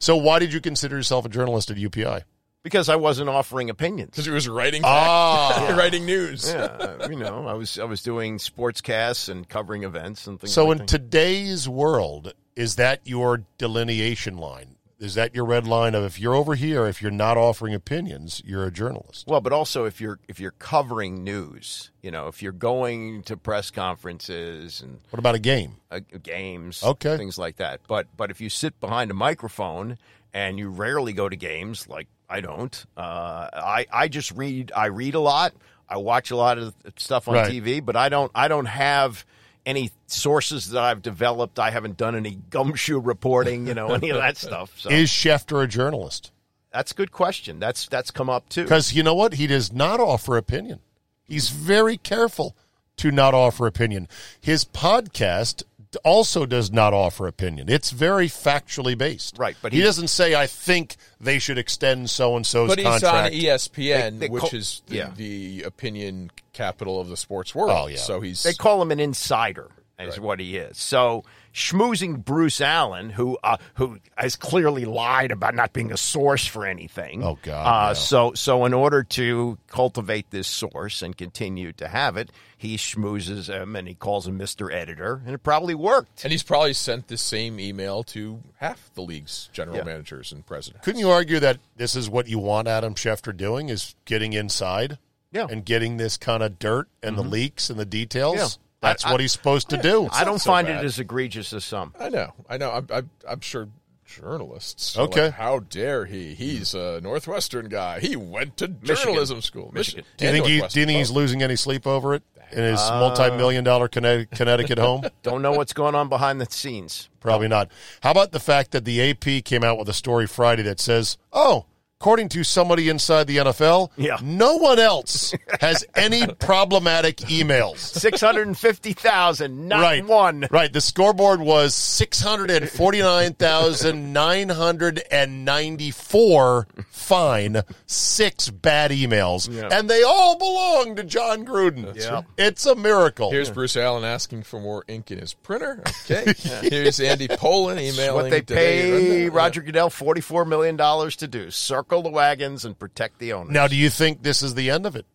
[0.00, 2.22] So, why did you consider yourself a journalist at UPI?
[2.62, 4.10] Because I wasn't offering opinions.
[4.10, 5.74] Because he was writing Ah.
[5.78, 6.48] writing news.
[6.50, 10.52] Yeah, uh, you know, I was I was doing sportscasts and covering events and things.
[10.52, 10.88] So, like in that.
[10.88, 14.74] today's world, is that your delineation line?
[15.00, 18.42] Is that your red line of if you're over here, if you're not offering opinions,
[18.44, 19.28] you're a journalist?
[19.28, 23.36] Well, but also if you're if you're covering news, you know, if you're going to
[23.36, 25.76] press conferences and What about a game?
[25.92, 27.16] uh, games, Okay.
[27.16, 27.80] things like that.
[27.86, 29.98] But but if you sit behind a microphone
[30.34, 34.72] and you rarely go to games, like I don't, uh, I I just read.
[34.76, 35.54] I read a lot.
[35.88, 37.50] I watch a lot of stuff on Right.
[37.50, 39.24] TV, but I don't I don't have
[39.64, 41.58] any sources that I've developed.
[41.58, 44.72] I haven't done any gumshoe reporting, you know, any of that stuff.
[44.78, 46.30] So Is Schefter a journalist?
[46.70, 47.58] that's a good question.
[47.58, 48.64] That's that's come up too.
[48.64, 49.34] Because you know what?
[49.34, 50.80] He does not offer opinion.
[51.24, 52.54] He's very careful
[52.98, 54.08] to not offer opinion.
[54.40, 55.62] His podcast
[56.04, 57.68] also does not offer opinion.
[57.68, 59.38] It's very factually based.
[59.38, 62.84] Right, but he, he- doesn't say, I think they should extend so and so's contract.
[62.84, 63.34] But he's contract.
[63.34, 65.10] on ESPN, They- they which call- is the, yeah.
[65.16, 67.70] the opinion capital of the sports world.
[67.72, 67.96] Oh, yeah.
[67.96, 69.68] So he's They call him an insider,
[69.98, 70.78] is what he is.
[70.78, 76.46] So schmoozing Bruce Allen, who uh, who has clearly lied about not being a source
[76.46, 77.24] for anything.
[77.24, 77.94] Oh, God, Uh, no.
[77.94, 83.48] So so in order to cultivate this source and continue to have it, he schmoozes
[83.52, 86.22] him and he calls him Mister Editor, and it probably worked.
[86.24, 89.84] and he's probably sent this same email to half the league's general Yeah.
[89.84, 90.84] managers and presidents.
[90.84, 94.98] Couldn't you argue that this is what you want Adam Schefter doing is getting inside
[95.32, 95.42] Yeah.
[95.42, 95.52] Mm-hmm.
[95.52, 98.36] and getting this kind of dirt and the leaks and the details?
[98.36, 98.46] Yeah.
[98.80, 100.08] That's I- what he's supposed to do.
[100.12, 100.84] I don't so find bad.
[100.84, 101.94] it as egregious as some.
[101.98, 102.70] I know, I know.
[102.70, 103.68] I'm, I'm, I'm sure
[104.04, 104.96] journalists.
[104.98, 105.26] Okay.
[105.26, 106.34] like, How dare he?
[106.34, 108.00] He's a Northwestern guy.
[108.00, 109.70] He went to journalism school.
[109.72, 110.04] Michigan.
[110.16, 112.22] Do you think he, do you think he's losing any sleep over it
[112.52, 115.02] in his Uh, multi-million dollar Connecticut, Connecticut home?
[115.22, 117.08] Don't know what's going on behind the scenes.
[117.20, 117.70] Probably not.
[118.02, 121.18] How about the fact that the AP came out with a story Friday that says,
[121.32, 121.66] "Oh,
[122.00, 124.18] according to somebody inside the NFL, Yeah.
[124.22, 130.46] no one else has any problematic emails." Six hundred and fifty thousand, not right, one.
[130.50, 130.72] Right.
[130.72, 138.92] The scoreboard was six hundred and forty-nine thousand nine hundred and ninety-four fine, six bad
[138.92, 139.68] emails, Yeah.
[139.72, 141.86] and they all belong to Jon Gruden.
[142.10, 142.24] right.
[142.36, 143.30] It's a miracle.
[143.32, 145.82] Here's Bruce Allen asking for more ink in his printer.
[146.08, 146.32] Okay.
[146.68, 148.14] Here's Andy Pollin emailing.
[148.14, 148.82] what they today.
[149.24, 153.52] pay Roger Goodell forty-four million dollars to do: circle the wagons and protect the owners.
[153.52, 155.06] now, do you think this is the end of it?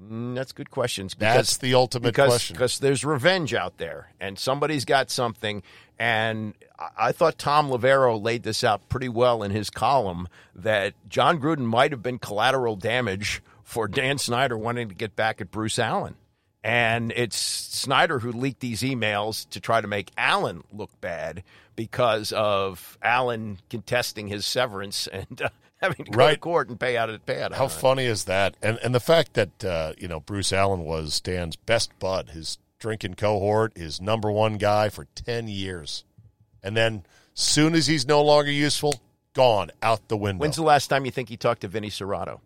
[0.00, 1.14] Mm, that's good questions.
[1.18, 2.54] That's the ultimate because, question.
[2.54, 5.62] Because there's revenge out there, and somebody's got something.
[5.98, 10.94] And I- I thought Thom Loverro laid this out pretty well in his column that
[11.08, 15.50] Jon Gruden might have been collateral damage for Dan Snyder wanting to get back at
[15.50, 16.16] Bruce Allen.
[16.64, 21.42] And it's Snyder who leaked these emails to try to make Allen look bad
[21.74, 25.48] because of Allen contesting his severance and uh,
[25.82, 26.40] having to go to Right.
[26.40, 27.52] court and pay out pay out.
[27.54, 28.56] How funny is that?
[28.62, 32.58] And and the fact that uh, you know Bruce Allen was Dan's best bud, his
[32.78, 36.04] drinking cohort, his number one guy for ten years,
[36.62, 37.04] and then
[37.34, 39.00] soon as he's no longer useful,
[39.34, 40.40] gone out the window.
[40.42, 42.40] When's the last time you think he talked to Vinny Cerrato?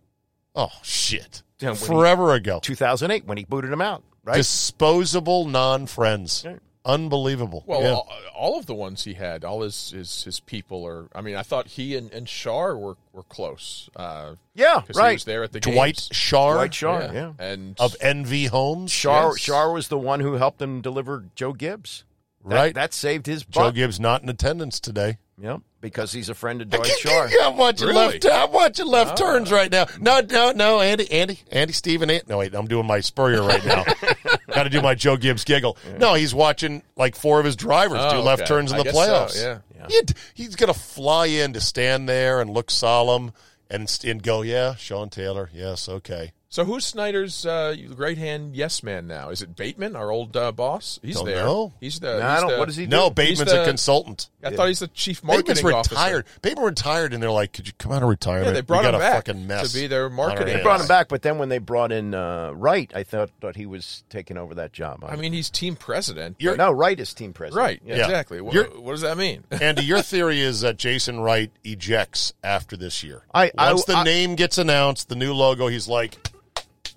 [0.55, 1.43] oh shit!
[1.61, 2.61] When he- Forever ago.
[2.63, 4.37] 2008 when he booted him out, right?
[4.37, 6.45] Disposable non friends.
[6.87, 7.65] Unbelievable.
[7.67, 7.93] Well, Yeah.
[7.95, 11.09] all, all of the ones he had, all his his, his people are.
[11.15, 13.91] I mean, I thought he and, and Schar were were close.
[13.97, 15.11] Uh, Yeah, 'cause right.
[15.11, 16.09] He was there at the Dwight games.
[16.11, 17.33] Schar Dwight Schar, yeah.
[17.39, 18.93] and of NV Homes.
[18.93, 19.47] Schar Yes.
[19.47, 22.05] Schar was the one who helped him deliver Joe Gibbs.
[22.47, 22.75] That- Right.
[22.77, 23.73] That saved his Joe.
[23.73, 25.19] Gibbs not in attendance today.
[25.39, 27.31] Yep, because he's a friend of Dwight Schar.
[27.43, 28.19] I'm watching Really?
[28.21, 28.25] left.
[28.25, 29.85] I'm watching left turns right now.
[30.01, 32.09] No, no, no, Andy, Andy, Andy, Steven.
[32.09, 32.25] Andy.
[32.29, 33.85] No, wait, I'm doing my Spurrier right now.
[34.57, 35.77] Got to do my Joe Gibbs giggle.
[35.99, 38.49] No, he's watching like four of his drivers Oh, do left okay.
[38.49, 39.61] turns in I the guess so, playoffs.
[39.79, 39.87] yeah.
[39.89, 43.33] He'd- he's gonna fly in to stand there and look solemn
[43.71, 46.33] and and go, yeah, Sean Taylor, yes, okay.
[46.49, 49.31] So who's Snyder's uh, right hand yes man now?
[49.31, 51.01] Is it Bateman, our old uh, boss?
[51.03, 51.45] He's Don't there.
[51.45, 51.75] know.
[51.81, 52.19] He's the.
[52.21, 52.91] No, I don't- the- what does he do?
[52.91, 54.31] No, Bateman's the- a consultant.
[54.45, 55.95] I thought he's the chief marketing Bateman's officer.
[55.97, 56.25] retired.
[56.43, 58.47] Bateman retired, and they're like, "Could you come out of retirement?
[58.47, 60.57] Yeah, they brought we got him a back fucking mess to be their marketing.
[60.57, 63.57] They brought him back, but then when they brought in uh, Wright, I thought thought
[63.57, 65.05] he was taking over that job.
[65.05, 66.37] I mean, he's team president.
[66.39, 67.61] You're- no, Wright is team president.
[67.61, 67.83] right?
[67.85, 67.97] Yeah.
[67.97, 68.05] Yeah.
[68.05, 68.41] Exactly.
[68.41, 69.43] What, what does that mean?
[69.61, 73.25] Andy, your theory is that Jason Wright ejects after this year.
[73.35, 76.17] I- I- Once the I- name gets announced, the new logo, he's like,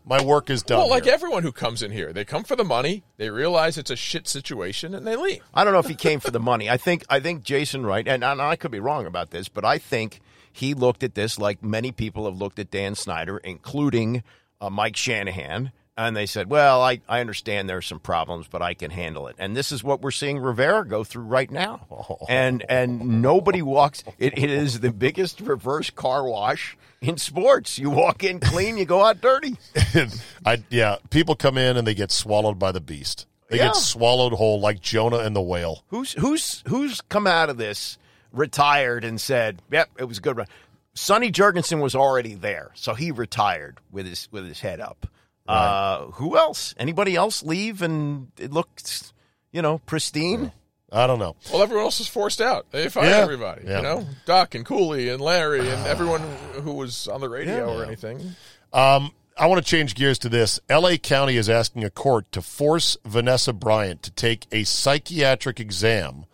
[0.05, 2.55] "My work is done." well, like here." everyone who comes in here, they come for
[2.55, 3.03] the money.
[3.17, 5.41] They realize it's a shit situation, and they leave.
[5.53, 6.69] I don't know if he came for the money.
[6.69, 9.65] I think I think Jason Wright, and, and I could be wrong about this, but
[9.65, 10.21] I think
[10.51, 14.23] he looked at this like many people have looked at Dan Snyder, including
[14.61, 15.71] uh, Mike Shanahan,
[16.07, 19.27] and they said, "Well, I, I understand there are some problems, but I can handle
[19.27, 21.85] it." And this is what we're seeing Rivera go through right now.
[21.91, 22.17] Oh.
[22.29, 24.03] And and nobody walks.
[24.17, 27.77] It, it is the biggest reverse car wash in sports.
[27.77, 29.57] You walk in clean, you go out dirty.
[30.45, 33.25] I yeah, people come in and they get swallowed by the beast.
[33.49, 33.67] They Yeah.
[33.67, 35.83] get swallowed whole like Jonah and the whale.
[35.87, 37.97] Who's who's who's come out of this
[38.31, 40.47] retired and said, "Yep, it was a good run."
[40.93, 45.07] Sonny Jurgensen was already there, so he retired with his with his head up.
[45.49, 46.75] Uh, who else?
[46.77, 49.13] Anybody else leave and it looks,
[49.51, 50.51] you know, pristine?
[50.91, 51.35] I don't know.
[51.51, 52.67] Well, everyone else is forced out.
[52.71, 53.17] They fired Yeah.
[53.17, 53.61] everybody.
[53.65, 53.77] Yeah.
[53.77, 56.21] You know, Doc and Cooley and Larry and everyone
[56.63, 58.35] who was on the radio or anything.
[58.73, 60.59] Um, I want to change gears to this.
[60.69, 66.25] LA County is asking a court to force Vanessa Bryant to take a psychiatric exam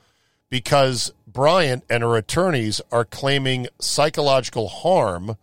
[0.49, 5.37] because Bryant and her attorneys are claiming psychological harm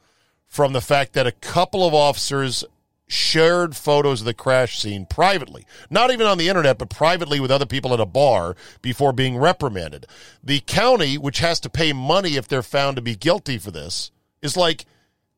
[0.48, 2.64] from the fact that a couple of officers
[3.12, 7.50] shared photos of the crash scene privately, not even on the internet, but privately with
[7.50, 10.06] other people at a bar before being reprimanded.
[10.42, 14.10] The county, which has to pay money if they're found to be guilty for this,
[14.40, 14.86] is like,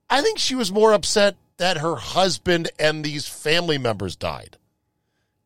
[0.09, 4.57] I think she was more upset that her husband and these family members died.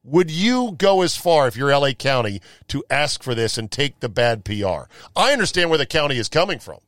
[0.05, 4.01] Would you go as far if you're LA County to ask for this and take
[4.01, 4.89] the bad PR?
[5.16, 6.79] I understand where the county is coming from.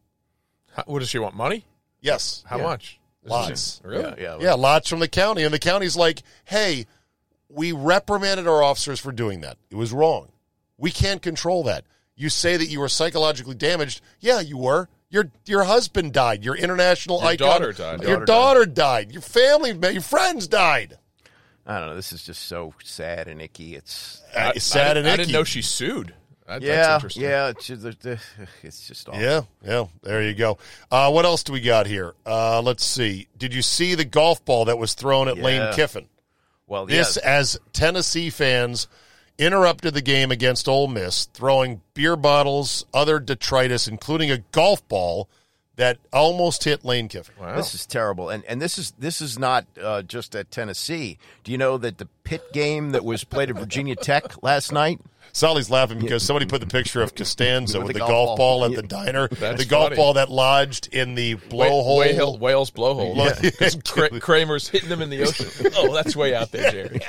[0.74, 1.34] How, what does she want?
[1.34, 1.64] Money?
[2.00, 2.44] Yes.
[2.46, 2.99] How much?
[3.22, 3.80] This Lots.
[3.84, 4.22] Really?
[4.22, 5.42] Yeah, Yeah, lots from the county.
[5.44, 6.86] And the county's like, hey,
[7.48, 9.58] we reprimanded our officers for doing that.
[9.70, 10.28] It was wrong.
[10.78, 11.84] We can't control that.
[12.16, 14.00] You say that you were psychologically damaged.
[14.20, 14.88] Yeah, you were.
[15.10, 16.44] Your your husband died.
[16.44, 17.48] Your international Your icon.
[17.48, 18.02] daughter died.
[18.02, 19.12] Your Daughter daughter died.
[19.12, 20.98] Your family, your friends died.
[21.66, 21.96] I don't know.
[21.96, 23.74] This is just so sad and icky.
[23.74, 25.14] It's Uh, sad I, and I icky.
[25.14, 26.14] I didn't know she sued.
[26.50, 27.48] That, yeah, yeah.
[27.50, 27.84] It's just,
[28.64, 29.20] it's just awful.
[29.20, 29.86] Yeah, yeah.
[30.02, 30.58] There you go.
[30.90, 32.14] Uh, what else do we got here?
[32.26, 33.28] Uh, let's see.
[33.38, 36.08] Did you see the golf ball that was thrown at Lane Kiffin?
[36.66, 37.38] Well, This, yeah.
[37.38, 38.88] as Tennessee fans
[39.38, 45.28] interrupted the game against Ole Miss, throwing beer bottles, other detritus, including a golf ball
[45.80, 47.34] that almost hit Lane Kiffin.
[47.40, 47.56] Wow.
[47.56, 51.18] This is terrible, and and this is this is not uh, just at Tennessee.
[51.42, 55.00] Do you know that the pit game that was played at Virginia Tech last night?
[55.32, 58.36] Solly's laughing because somebody put the picture of Costanza with, With the, the golf, golf
[58.38, 58.64] ball, ball.
[58.64, 59.96] at the diner, That's the golf funny.
[59.96, 61.98] ball that lodged in the blowhole.
[61.98, 63.14] Way, Whale- Whale's blowhole.
[63.14, 63.50] Yeah.
[63.50, 65.70] 'Cause Kra- Kramer's hitting them in the ocean.
[65.76, 67.00] oh, that's way out there, Jerry.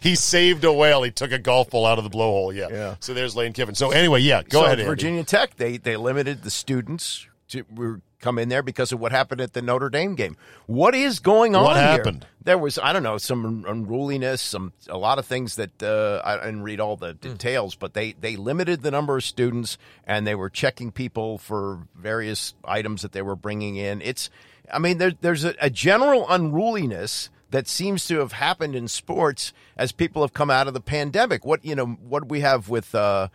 [0.00, 1.02] he saved a whale.
[1.02, 2.54] He took a golf ball out of the blowhole.
[2.54, 2.68] Yeah.
[2.70, 2.94] Yeah.
[3.00, 3.74] So there's Lane Kiffin.
[3.74, 4.78] So anyway, yeah, go so ahead.
[4.78, 4.88] Andy.
[4.88, 9.40] Virginia Tech they they limited the students to come in there because of what happened
[9.40, 10.36] at the Notre Dame game.
[10.66, 11.64] What is going on?
[11.64, 11.84] What here?
[11.84, 12.26] happened?
[12.42, 16.36] There was I don't know some unruliness, some a lot of things that uh, I
[16.36, 20.34] didn't read all the details, but they they limited the number of students and they
[20.34, 24.00] were checking people for various items that they were bringing in.
[24.02, 24.30] It's
[24.72, 29.54] I mean there, there's a, a general unruliness that seems to have happened in sports
[29.76, 31.44] as people have come out of the pandemic.
[31.44, 32.94] What you know what we have with.
[32.94, 33.28] Uh,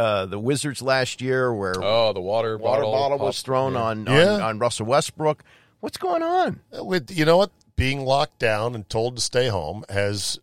[0.00, 3.82] uh, the Wizards last year, where Oh, the water, water bottle, bottle was thrown yeah.
[3.82, 4.34] on, Yeah.
[4.34, 5.44] on on Russell Westbrook.
[5.80, 6.60] What's going on?
[6.72, 10.38] with you know what being locked down and told to stay home has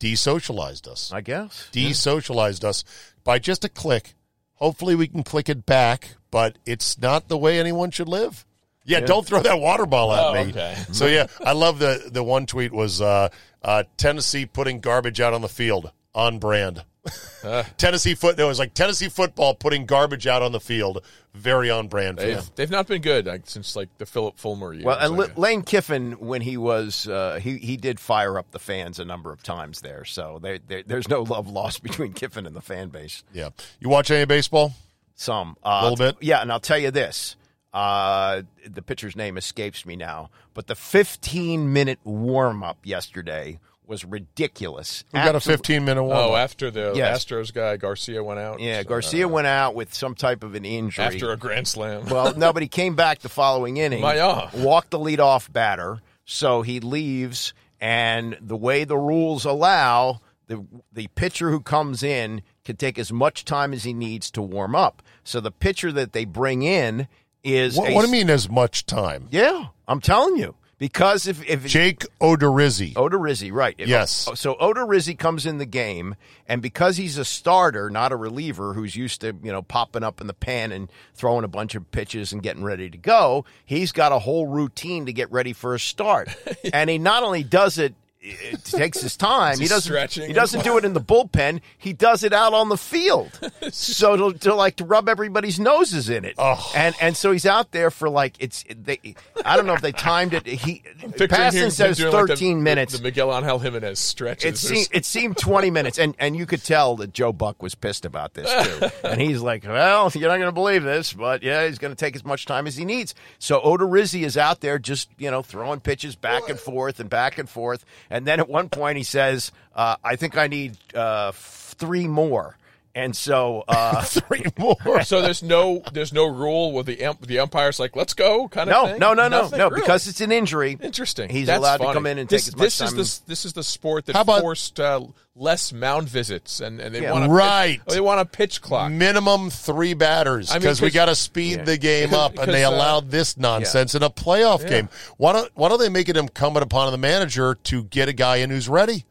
[0.00, 1.68] desocialized us I guess.
[1.72, 2.84] desocialized us
[3.22, 4.14] by just a click
[4.54, 8.44] hopefully we can click it back but it's not the way anyone should live
[8.86, 10.76] yeah, don't throw that water ball at Oh, me okay.
[10.92, 13.28] so yeah i love the the one tweet was uh,
[13.62, 16.84] uh, tennessee putting garbage out on the field on brand.
[17.76, 18.38] Tennessee foot.
[18.38, 21.04] It was like Tennessee football putting garbage out on the field.
[21.34, 22.44] Very on brand They've, them.
[22.54, 24.84] they've not been good like, since like the Phillip Fulmer years.
[24.84, 28.52] Well, and I L- Lane Kiffin, when he was, uh, he he did fire up
[28.52, 30.04] the fans a number of times there.
[30.04, 33.24] So there, there, there's no love lost between Kiffin and the fan base.
[33.32, 33.48] Yeah.
[33.80, 34.74] You watch any baseball?
[35.16, 36.16] Some uh, Little bit?
[36.20, 36.40] yeah.
[36.40, 37.34] And I'll tell you this:
[37.72, 44.04] uh, the pitcher's name escapes me now, but the 15 minute warm up yesterday was
[44.04, 45.04] ridiculous.
[45.12, 46.16] We got a 15 minute warm.
[46.16, 47.24] Oh, after the Yes.
[47.24, 48.60] Astros guy Garcia went out.
[48.60, 52.04] Yeah, uh, Garcia went out with some type of an injury after a grand slam.
[52.10, 54.00] Well, no, but he came back the following inning.
[54.00, 54.50] My, uh.
[54.54, 57.52] Walked the leadoff batter, so he leaves.
[57.80, 63.12] And the way the rules allow, the the pitcher who comes in can take as
[63.12, 65.02] much time as he needs to warm up.
[65.24, 67.08] So the pitcher that they bring in
[67.42, 69.28] is What, a- what do you mean as much time?
[69.30, 70.54] Yeah, I'm telling you.
[70.78, 72.94] Because if if Jake Odorizzi.
[72.94, 73.74] Odorizzi, right?
[73.78, 74.28] If- Yes.
[74.34, 76.16] So Odorizzi comes in the game,
[76.48, 80.20] and because he's a starter, not a reliever, who's used to you know popping up
[80.20, 83.92] in the pen and throwing a bunch of pitches and getting ready to go, he's
[83.92, 86.28] got a whole routine to get ready for a start,
[86.72, 87.94] and he not only does it.
[88.26, 89.58] It takes his time.
[89.58, 89.90] He doesn't.
[89.90, 91.60] stretching He doesn't do it in the bullpen.
[91.76, 93.38] He does it out on the field.
[93.70, 96.34] so to, to like to rub everybody's noses in it.
[96.38, 96.72] Oh.
[96.74, 99.14] And and so he's out there for like it's they.
[99.44, 100.46] I don't know if they timed it.
[100.46, 102.96] He Passan says doing like the- thirteen minutes.
[102.96, 104.60] The, Miguel Angel Jimenez It stretches.
[104.60, 108.04] seemed, it seemed 20 minutes, and, and you could tell that Joe Buck was pissed
[108.04, 108.88] about this, too.
[109.08, 111.96] and he's like, well, you're not going to believe this, but yeah, he's going to
[111.96, 113.14] take as much time as he needs.
[113.38, 117.38] So Odorizzi is out there just, you know, throwing pitches back and forth and back
[117.38, 117.84] and forth.
[118.14, 122.56] And then at one point he says, uh, I think I need uh, three more.
[122.96, 125.02] And so, uh, Three more.
[125.02, 128.70] so there's no there's no rule with the ump, the umpire's like let's go kind
[128.70, 128.98] of no, thing.
[129.00, 129.58] no, no, no, Nothing?
[129.58, 129.80] no, Really?
[129.80, 130.78] because it's an injury.
[130.80, 131.28] Interesting.
[131.28, 132.98] He's That's allowed to come in and this, take as much this time.
[133.00, 135.00] Is the, this is the sport that How about- forced uh,
[135.34, 137.10] less mound visits, and, and they Yeah.
[137.12, 137.80] want a Right.
[137.84, 138.92] Pitch, they want a pitch clock.
[138.92, 141.64] Minimum three batters I mean, because we 'cause- got to speed Yeah.
[141.64, 144.68] the game up, and they because, uh, allowed this nonsense in a playoff Yeah.
[144.68, 144.88] game.
[145.16, 148.36] Why don't Why don't they make it incumbent upon the manager to get a guy
[148.36, 149.04] in who's ready,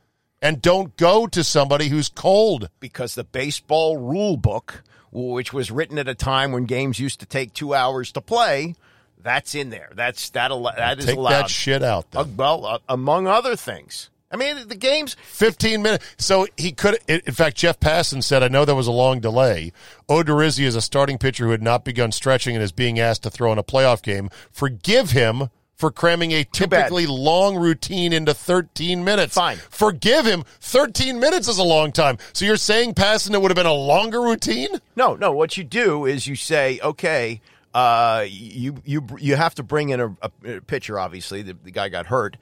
[0.43, 2.69] and don't go to somebody who's cold?
[2.79, 7.25] because the baseball rule book, which was written at a time when games used to
[7.25, 8.75] take two hours to play,
[9.21, 9.89] that's in there.
[9.95, 10.51] That's that.
[10.51, 11.31] al- That is Take allowed.
[11.43, 12.05] that shit out.
[12.13, 14.09] Uh, well, uh, among other things.
[14.29, 15.15] I mean, the games.
[15.27, 16.03] 15 minutes.
[16.17, 16.97] So he could.
[17.07, 19.71] In in fact, Jeff Passan said, "I know there was a long delay.
[20.09, 23.29] Odorizzi is a starting pitcher who had not begun stretching and is being asked to
[23.29, 24.29] throw in a playoff game.
[24.51, 25.49] Forgive him."
[25.83, 29.33] For cramming a typically long routine into 13 minutes.
[29.33, 29.57] Fine.
[29.57, 30.45] Forgive him.
[30.61, 32.19] 13 minutes is a long time.
[32.31, 34.69] So you're saying, Passan, it would have been a longer routine?
[34.95, 35.33] No, no.
[35.33, 37.41] What you do is you say, okay,
[37.73, 40.15] uh, you you you have to bring in a,
[40.45, 40.97] a pitcher.
[40.97, 42.37] Obviously, the, the guy got hurt,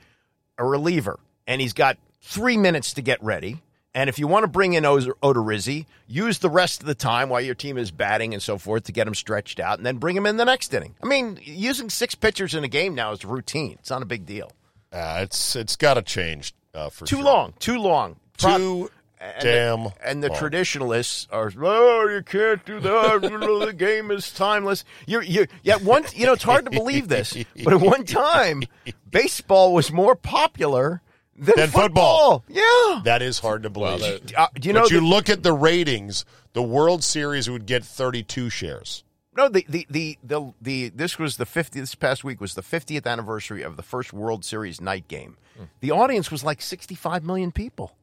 [0.59, 3.59] a reliever, and he's got three minutes to get ready.
[3.93, 7.41] And if you want to bring in Odorizzi, use the rest of the time while
[7.41, 10.15] your team is batting and so forth to get him stretched out, and then bring
[10.15, 10.95] him in the next inning.
[11.03, 13.73] I mean, using six pitchers in a game now is routine.
[13.79, 14.53] It's not a big deal.
[14.93, 17.25] Uh, it's it's got to change uh, for Too sure.
[17.25, 20.37] long, too long, Pro- Too and damn The, and the long.
[20.37, 23.21] traditionalists are, oh, you can't do that.
[23.21, 24.83] The game is timeless.
[25.05, 28.63] You're, you yeah, one, you know, it's hard to believe this, but at one time,
[29.09, 31.01] baseball was more popular
[31.41, 32.45] than, Than football.
[32.47, 33.01] Yeah.
[33.03, 33.99] That is hard to believe.
[34.01, 36.23] Well, Uh, do you know but you the- look at the ratings,
[36.53, 39.03] the World Series would get 32 shares.
[39.35, 42.61] No, the, the the the the this was the 50th this past week was the
[42.61, 45.37] 50th anniversary of the first World Series night game.
[45.57, 45.63] Hmm.
[45.79, 47.95] The audience was like 65 million people.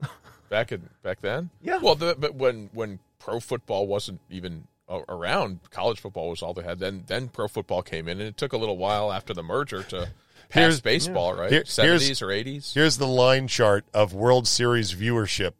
[0.48, 1.50] back in back then.
[1.62, 1.78] Yeah.
[1.78, 4.68] Well, the, but when when pro football wasn't even
[5.08, 6.78] around, college football was all they had.
[6.78, 9.82] Then then pro football came in, and it took a little while after the merger
[9.84, 10.10] to
[10.50, 11.50] pass Here's- baseball, right?
[11.50, 12.72] Here- Seventies here's- or eighties.
[12.74, 15.52] Here's the line chart of World Series viewership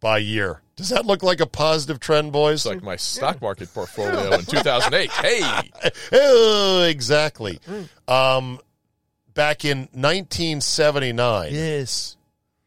[0.00, 0.60] by year.
[0.76, 2.60] Does that look like a positive trend, boys?
[2.60, 5.10] It's like my stock market portfolio in 2008.
[5.10, 5.70] Hey,
[6.12, 7.60] Oh, exactly.
[8.08, 8.58] Um,
[9.34, 11.52] back in 1979.
[11.54, 12.16] yes.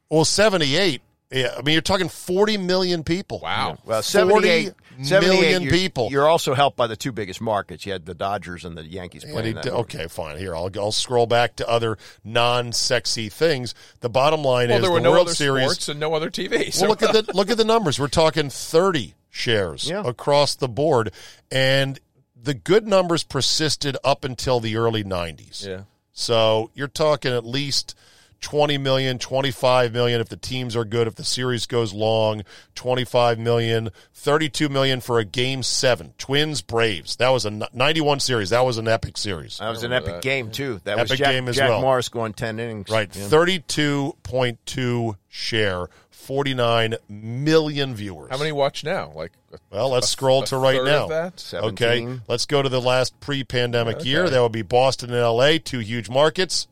[0.10, 1.02] Well, 78.
[1.32, 3.40] Yeah, I mean, you're talking 40 million people.
[3.42, 3.78] Wow.
[3.84, 6.10] Well, 40 78, 78 million you're- people.
[6.12, 7.86] You're also helped by the two biggest markets.
[7.86, 9.64] You had the Dodgers and the Yankees And playing he that.
[9.64, 10.38] did- okay, fine.
[10.38, 13.74] Here, I'll, I'll scroll back to other non-sexy things.
[14.02, 15.64] The bottom line Well, is there were the no World other Series.
[15.66, 16.72] sports and no other TV.
[16.72, 18.00] So Well, look at the look at the numbers.
[18.00, 20.04] We're talking 30 shares Yeah.
[20.06, 21.12] across the board,
[21.52, 22.00] and
[22.42, 25.66] the good numbers persisted up until the early 90s.
[25.66, 25.82] yeah.
[26.14, 27.96] So you're talking at least
[28.42, 32.44] 20 million, 25 million if the teams are good, if the series goes long,
[32.76, 36.14] 25 million, 32 million for a game 7.
[36.18, 37.16] Twins Braves.
[37.16, 38.52] That was a 91 series.
[38.52, 39.58] That was an epic series.
[39.58, 40.80] That was an epic game too.
[40.84, 41.82] That was Epic Jack, game as Jack well.
[41.82, 42.90] Morris going ten innings.
[42.90, 43.10] Right.
[43.16, 43.28] Yeah.
[43.28, 48.30] 32.2 share, 49 million viewers.
[48.32, 49.12] How many watch now?
[49.16, 51.08] Like, a- Well, let's a- scroll a to right now.
[51.08, 51.52] That?
[51.54, 54.10] Okay, let's go to the last pre-pandemic Okay.
[54.10, 54.30] year.
[54.30, 56.68] That would be Boston and LA, two huge markets.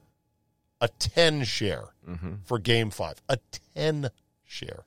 [0.83, 2.33] A 10 share Mm-hmm.
[2.43, 3.21] for game 5.
[3.29, 3.37] A
[3.75, 4.09] 10
[4.43, 4.83] share.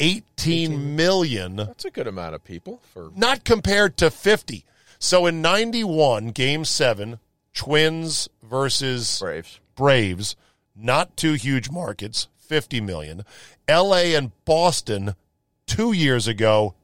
[0.00, 3.10] 18 million That's a good amount of people for.
[3.14, 4.64] not compared to 50.
[4.98, 7.20] So in 91, game 7,
[7.54, 9.60] Twins versus Braves.
[9.76, 10.36] Braves,
[10.74, 13.24] not two huge markets, 50 million.
[13.68, 15.14] LA and Boston
[15.66, 16.74] 2 years ago,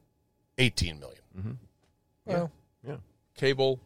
[0.57, 1.57] 18 million.
[2.25, 2.51] Well,
[2.87, 2.97] Yeah.
[3.35, 3.79] cable,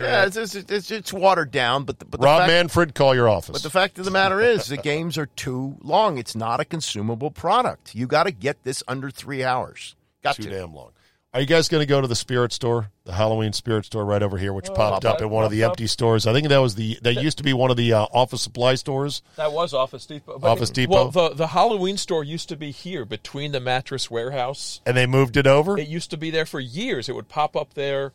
[0.00, 3.14] Yeah, it's, it's, it's, it's watered down, but the, but the Rob fact, Manfred, call
[3.14, 3.52] your office.
[3.52, 6.18] But the fact of the matter is, the games are too long.
[6.18, 7.94] It's not a consumable product.
[7.94, 9.94] You got to get this under three hours.
[10.22, 10.50] Got too to.
[10.50, 10.92] damn long.
[11.34, 14.22] Are you guys going to go to the spirit store, the Halloween spirit store right
[14.22, 16.26] over here, which popped up that in one of the popped empty stores?
[16.26, 18.74] I think that was the that used to be one of the uh, office supply
[18.74, 19.22] stores.
[19.36, 20.38] That was Office Depot.
[20.42, 20.92] Office Depot.
[20.92, 24.82] Well, the the Halloween store used to be here between the mattress warehouse.
[24.84, 25.78] and they moved it over.
[25.78, 27.08] It used to be there for years.
[27.08, 28.12] It would pop up there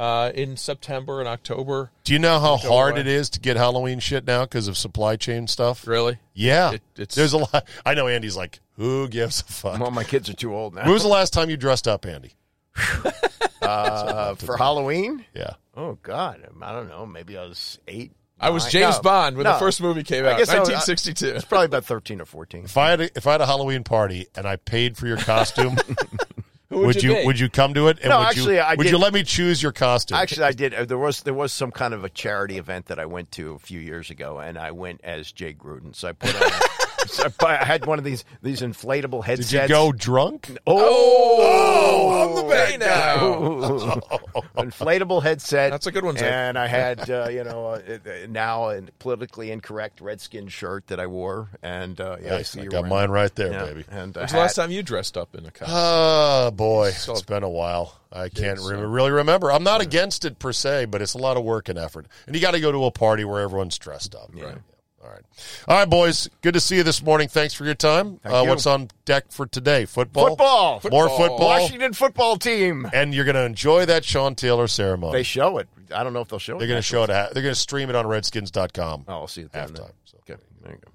[0.00, 1.90] uh, in September and October.
[2.04, 3.02] Do you know how Go hard away.
[3.02, 5.86] it is to get Halloween shit now because of supply chain stuff?
[5.86, 6.18] Really?
[6.32, 7.68] Yeah, It- it's- there's a lot.
[7.84, 9.78] I know Andy's like, who gives a fuck?
[9.78, 10.84] Well, my kids are too old now.
[10.84, 12.32] When was the last time you dressed up, Andy?
[13.62, 15.24] uh, for Halloween?
[15.34, 17.06] Yeah, Oh God, I don't know.
[17.06, 18.12] Maybe I was eight.
[18.42, 19.52] I was James no, Bond when no.
[19.52, 21.26] the first movie came out, I was- 1962.
[21.36, 22.64] It's probably about thirteen or fourteen.
[22.64, 25.18] if I had a, if I had a Halloween party and I paid for your
[25.18, 25.76] costume,
[26.70, 27.98] Who would you you would you come to it?
[28.00, 30.16] And No, would actually, you, I would did- you let me choose your costume?
[30.16, 30.72] Actually, I did.
[30.72, 33.52] Uh, There was there was some kind of a charity event that I went to
[33.54, 35.94] a few years ago, and I went as Jay Gruden.
[35.94, 36.50] So I put on.
[37.06, 39.50] so I, had one of these these inflatable headsets.
[39.50, 39.70] Did headsets.
[39.70, 40.50] you go drunk?
[40.66, 43.20] Oh, on the bay now.
[44.56, 45.70] inflatable headset.
[45.70, 46.28] That's a good one, Zay.
[46.28, 51.00] And I had uh, you know uh, uh, now a politically incorrect redskin shirt that
[51.00, 52.50] I wore, and uh, yeah, I Nice.
[52.50, 53.84] see I you're got wearing- mine right there, yeah, baby.
[53.90, 55.76] And When's the last time you dressed up in a costume?
[55.78, 57.96] Oh boy, So- it's been a while.
[58.12, 59.52] I can't re- really remember.
[59.52, 62.34] I'm not against it per se, but it's a lot of work and effort, and
[62.34, 64.30] you got to go to a party where everyone's dressed up.
[64.34, 64.56] Right.
[65.02, 65.22] All right.
[65.66, 66.28] All right, boys.
[66.42, 67.28] Good to see you this morning.
[67.28, 68.20] Thanks for your time.
[68.24, 68.48] Uh, you.
[68.50, 69.86] what's on deck for today?
[69.86, 70.28] Football.
[70.36, 70.72] Football.
[70.90, 71.28] More Football.
[71.28, 71.48] football.
[71.48, 72.86] Washington football team.
[72.92, 75.12] And you're going to enjoy that Sean Taylor ceremony.
[75.12, 75.68] They show it.
[75.94, 76.58] I don't know if they'll show it.
[76.58, 77.10] They're going to show it.
[77.10, 79.04] At, they're going to stream it on Redskins.com.
[79.08, 79.68] Oh, I'll see it then.
[79.68, 79.90] halftime.
[80.04, 80.90] So, Okay, there you go.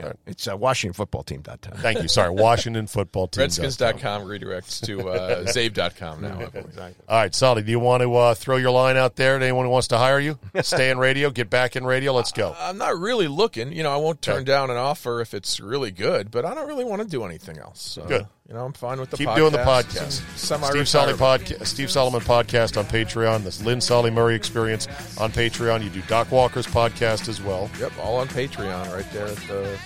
[0.00, 0.12] Yeah.
[0.26, 1.78] It's uh, WashingtonFootballTeam.com.
[1.78, 2.08] Thank you.
[2.08, 3.42] Sorry, Washington Football Team.
[3.42, 6.40] Redskins.com redirects to uh, Czabe.com now.
[6.40, 6.94] Exactly.
[7.08, 9.64] All right, Solly, do you want to uh, throw your line out there to anyone
[9.66, 10.38] who wants to hire you?
[10.62, 12.12] Stay in radio, get back in radio.
[12.12, 12.54] Let's go.
[12.58, 13.72] I'm not really looking.
[13.72, 14.44] You know, I won't turn Okay.
[14.44, 17.58] down an offer if it's really good, but I don't really want to do anything
[17.58, 17.80] else.
[17.82, 18.26] So, Good.
[18.50, 19.36] You know, I'm fine with the Keep podcast.
[19.36, 20.10] doing the podcast.
[20.36, 23.44] Steve Solly Steve Solomon podcast on Patreon.
[23.44, 24.88] This Lynn Solly Murray experience
[25.18, 25.84] on Patreon.
[25.84, 27.70] You do Doc Walker's podcast as well.
[27.78, 29.78] Yep, all on Patreon right there at the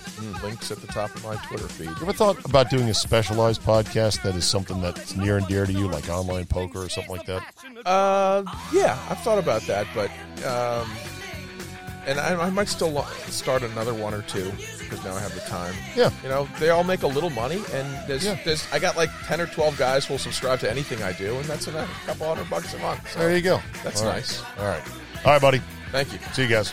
[0.43, 1.89] links at the top of my Twitter feed.
[1.89, 5.67] You ever thought about doing a specialized podcast that is something that's near and dear
[5.67, 7.55] to you, like online poker or something like that?
[7.85, 10.09] Uh, yeah, I've thought about that, but
[10.47, 10.91] um,
[12.07, 14.51] and I, I might still start another one or two
[14.95, 15.75] because now I have the time.
[15.97, 16.11] Yeah.
[16.23, 18.39] you know, they all make a little money, and there's, Yeah.
[18.45, 21.37] there's I got like ten or twelve guys who will subscribe to anything I do,
[21.37, 23.13] and that's enough, a couple hundred bucks a month.
[23.13, 23.61] So There you go.
[23.83, 24.17] That's All right.
[24.17, 24.43] nice.
[24.59, 24.83] All right.
[25.25, 25.63] All right, buddy.
[25.93, 26.19] Thank you.
[26.33, 26.73] See you guys.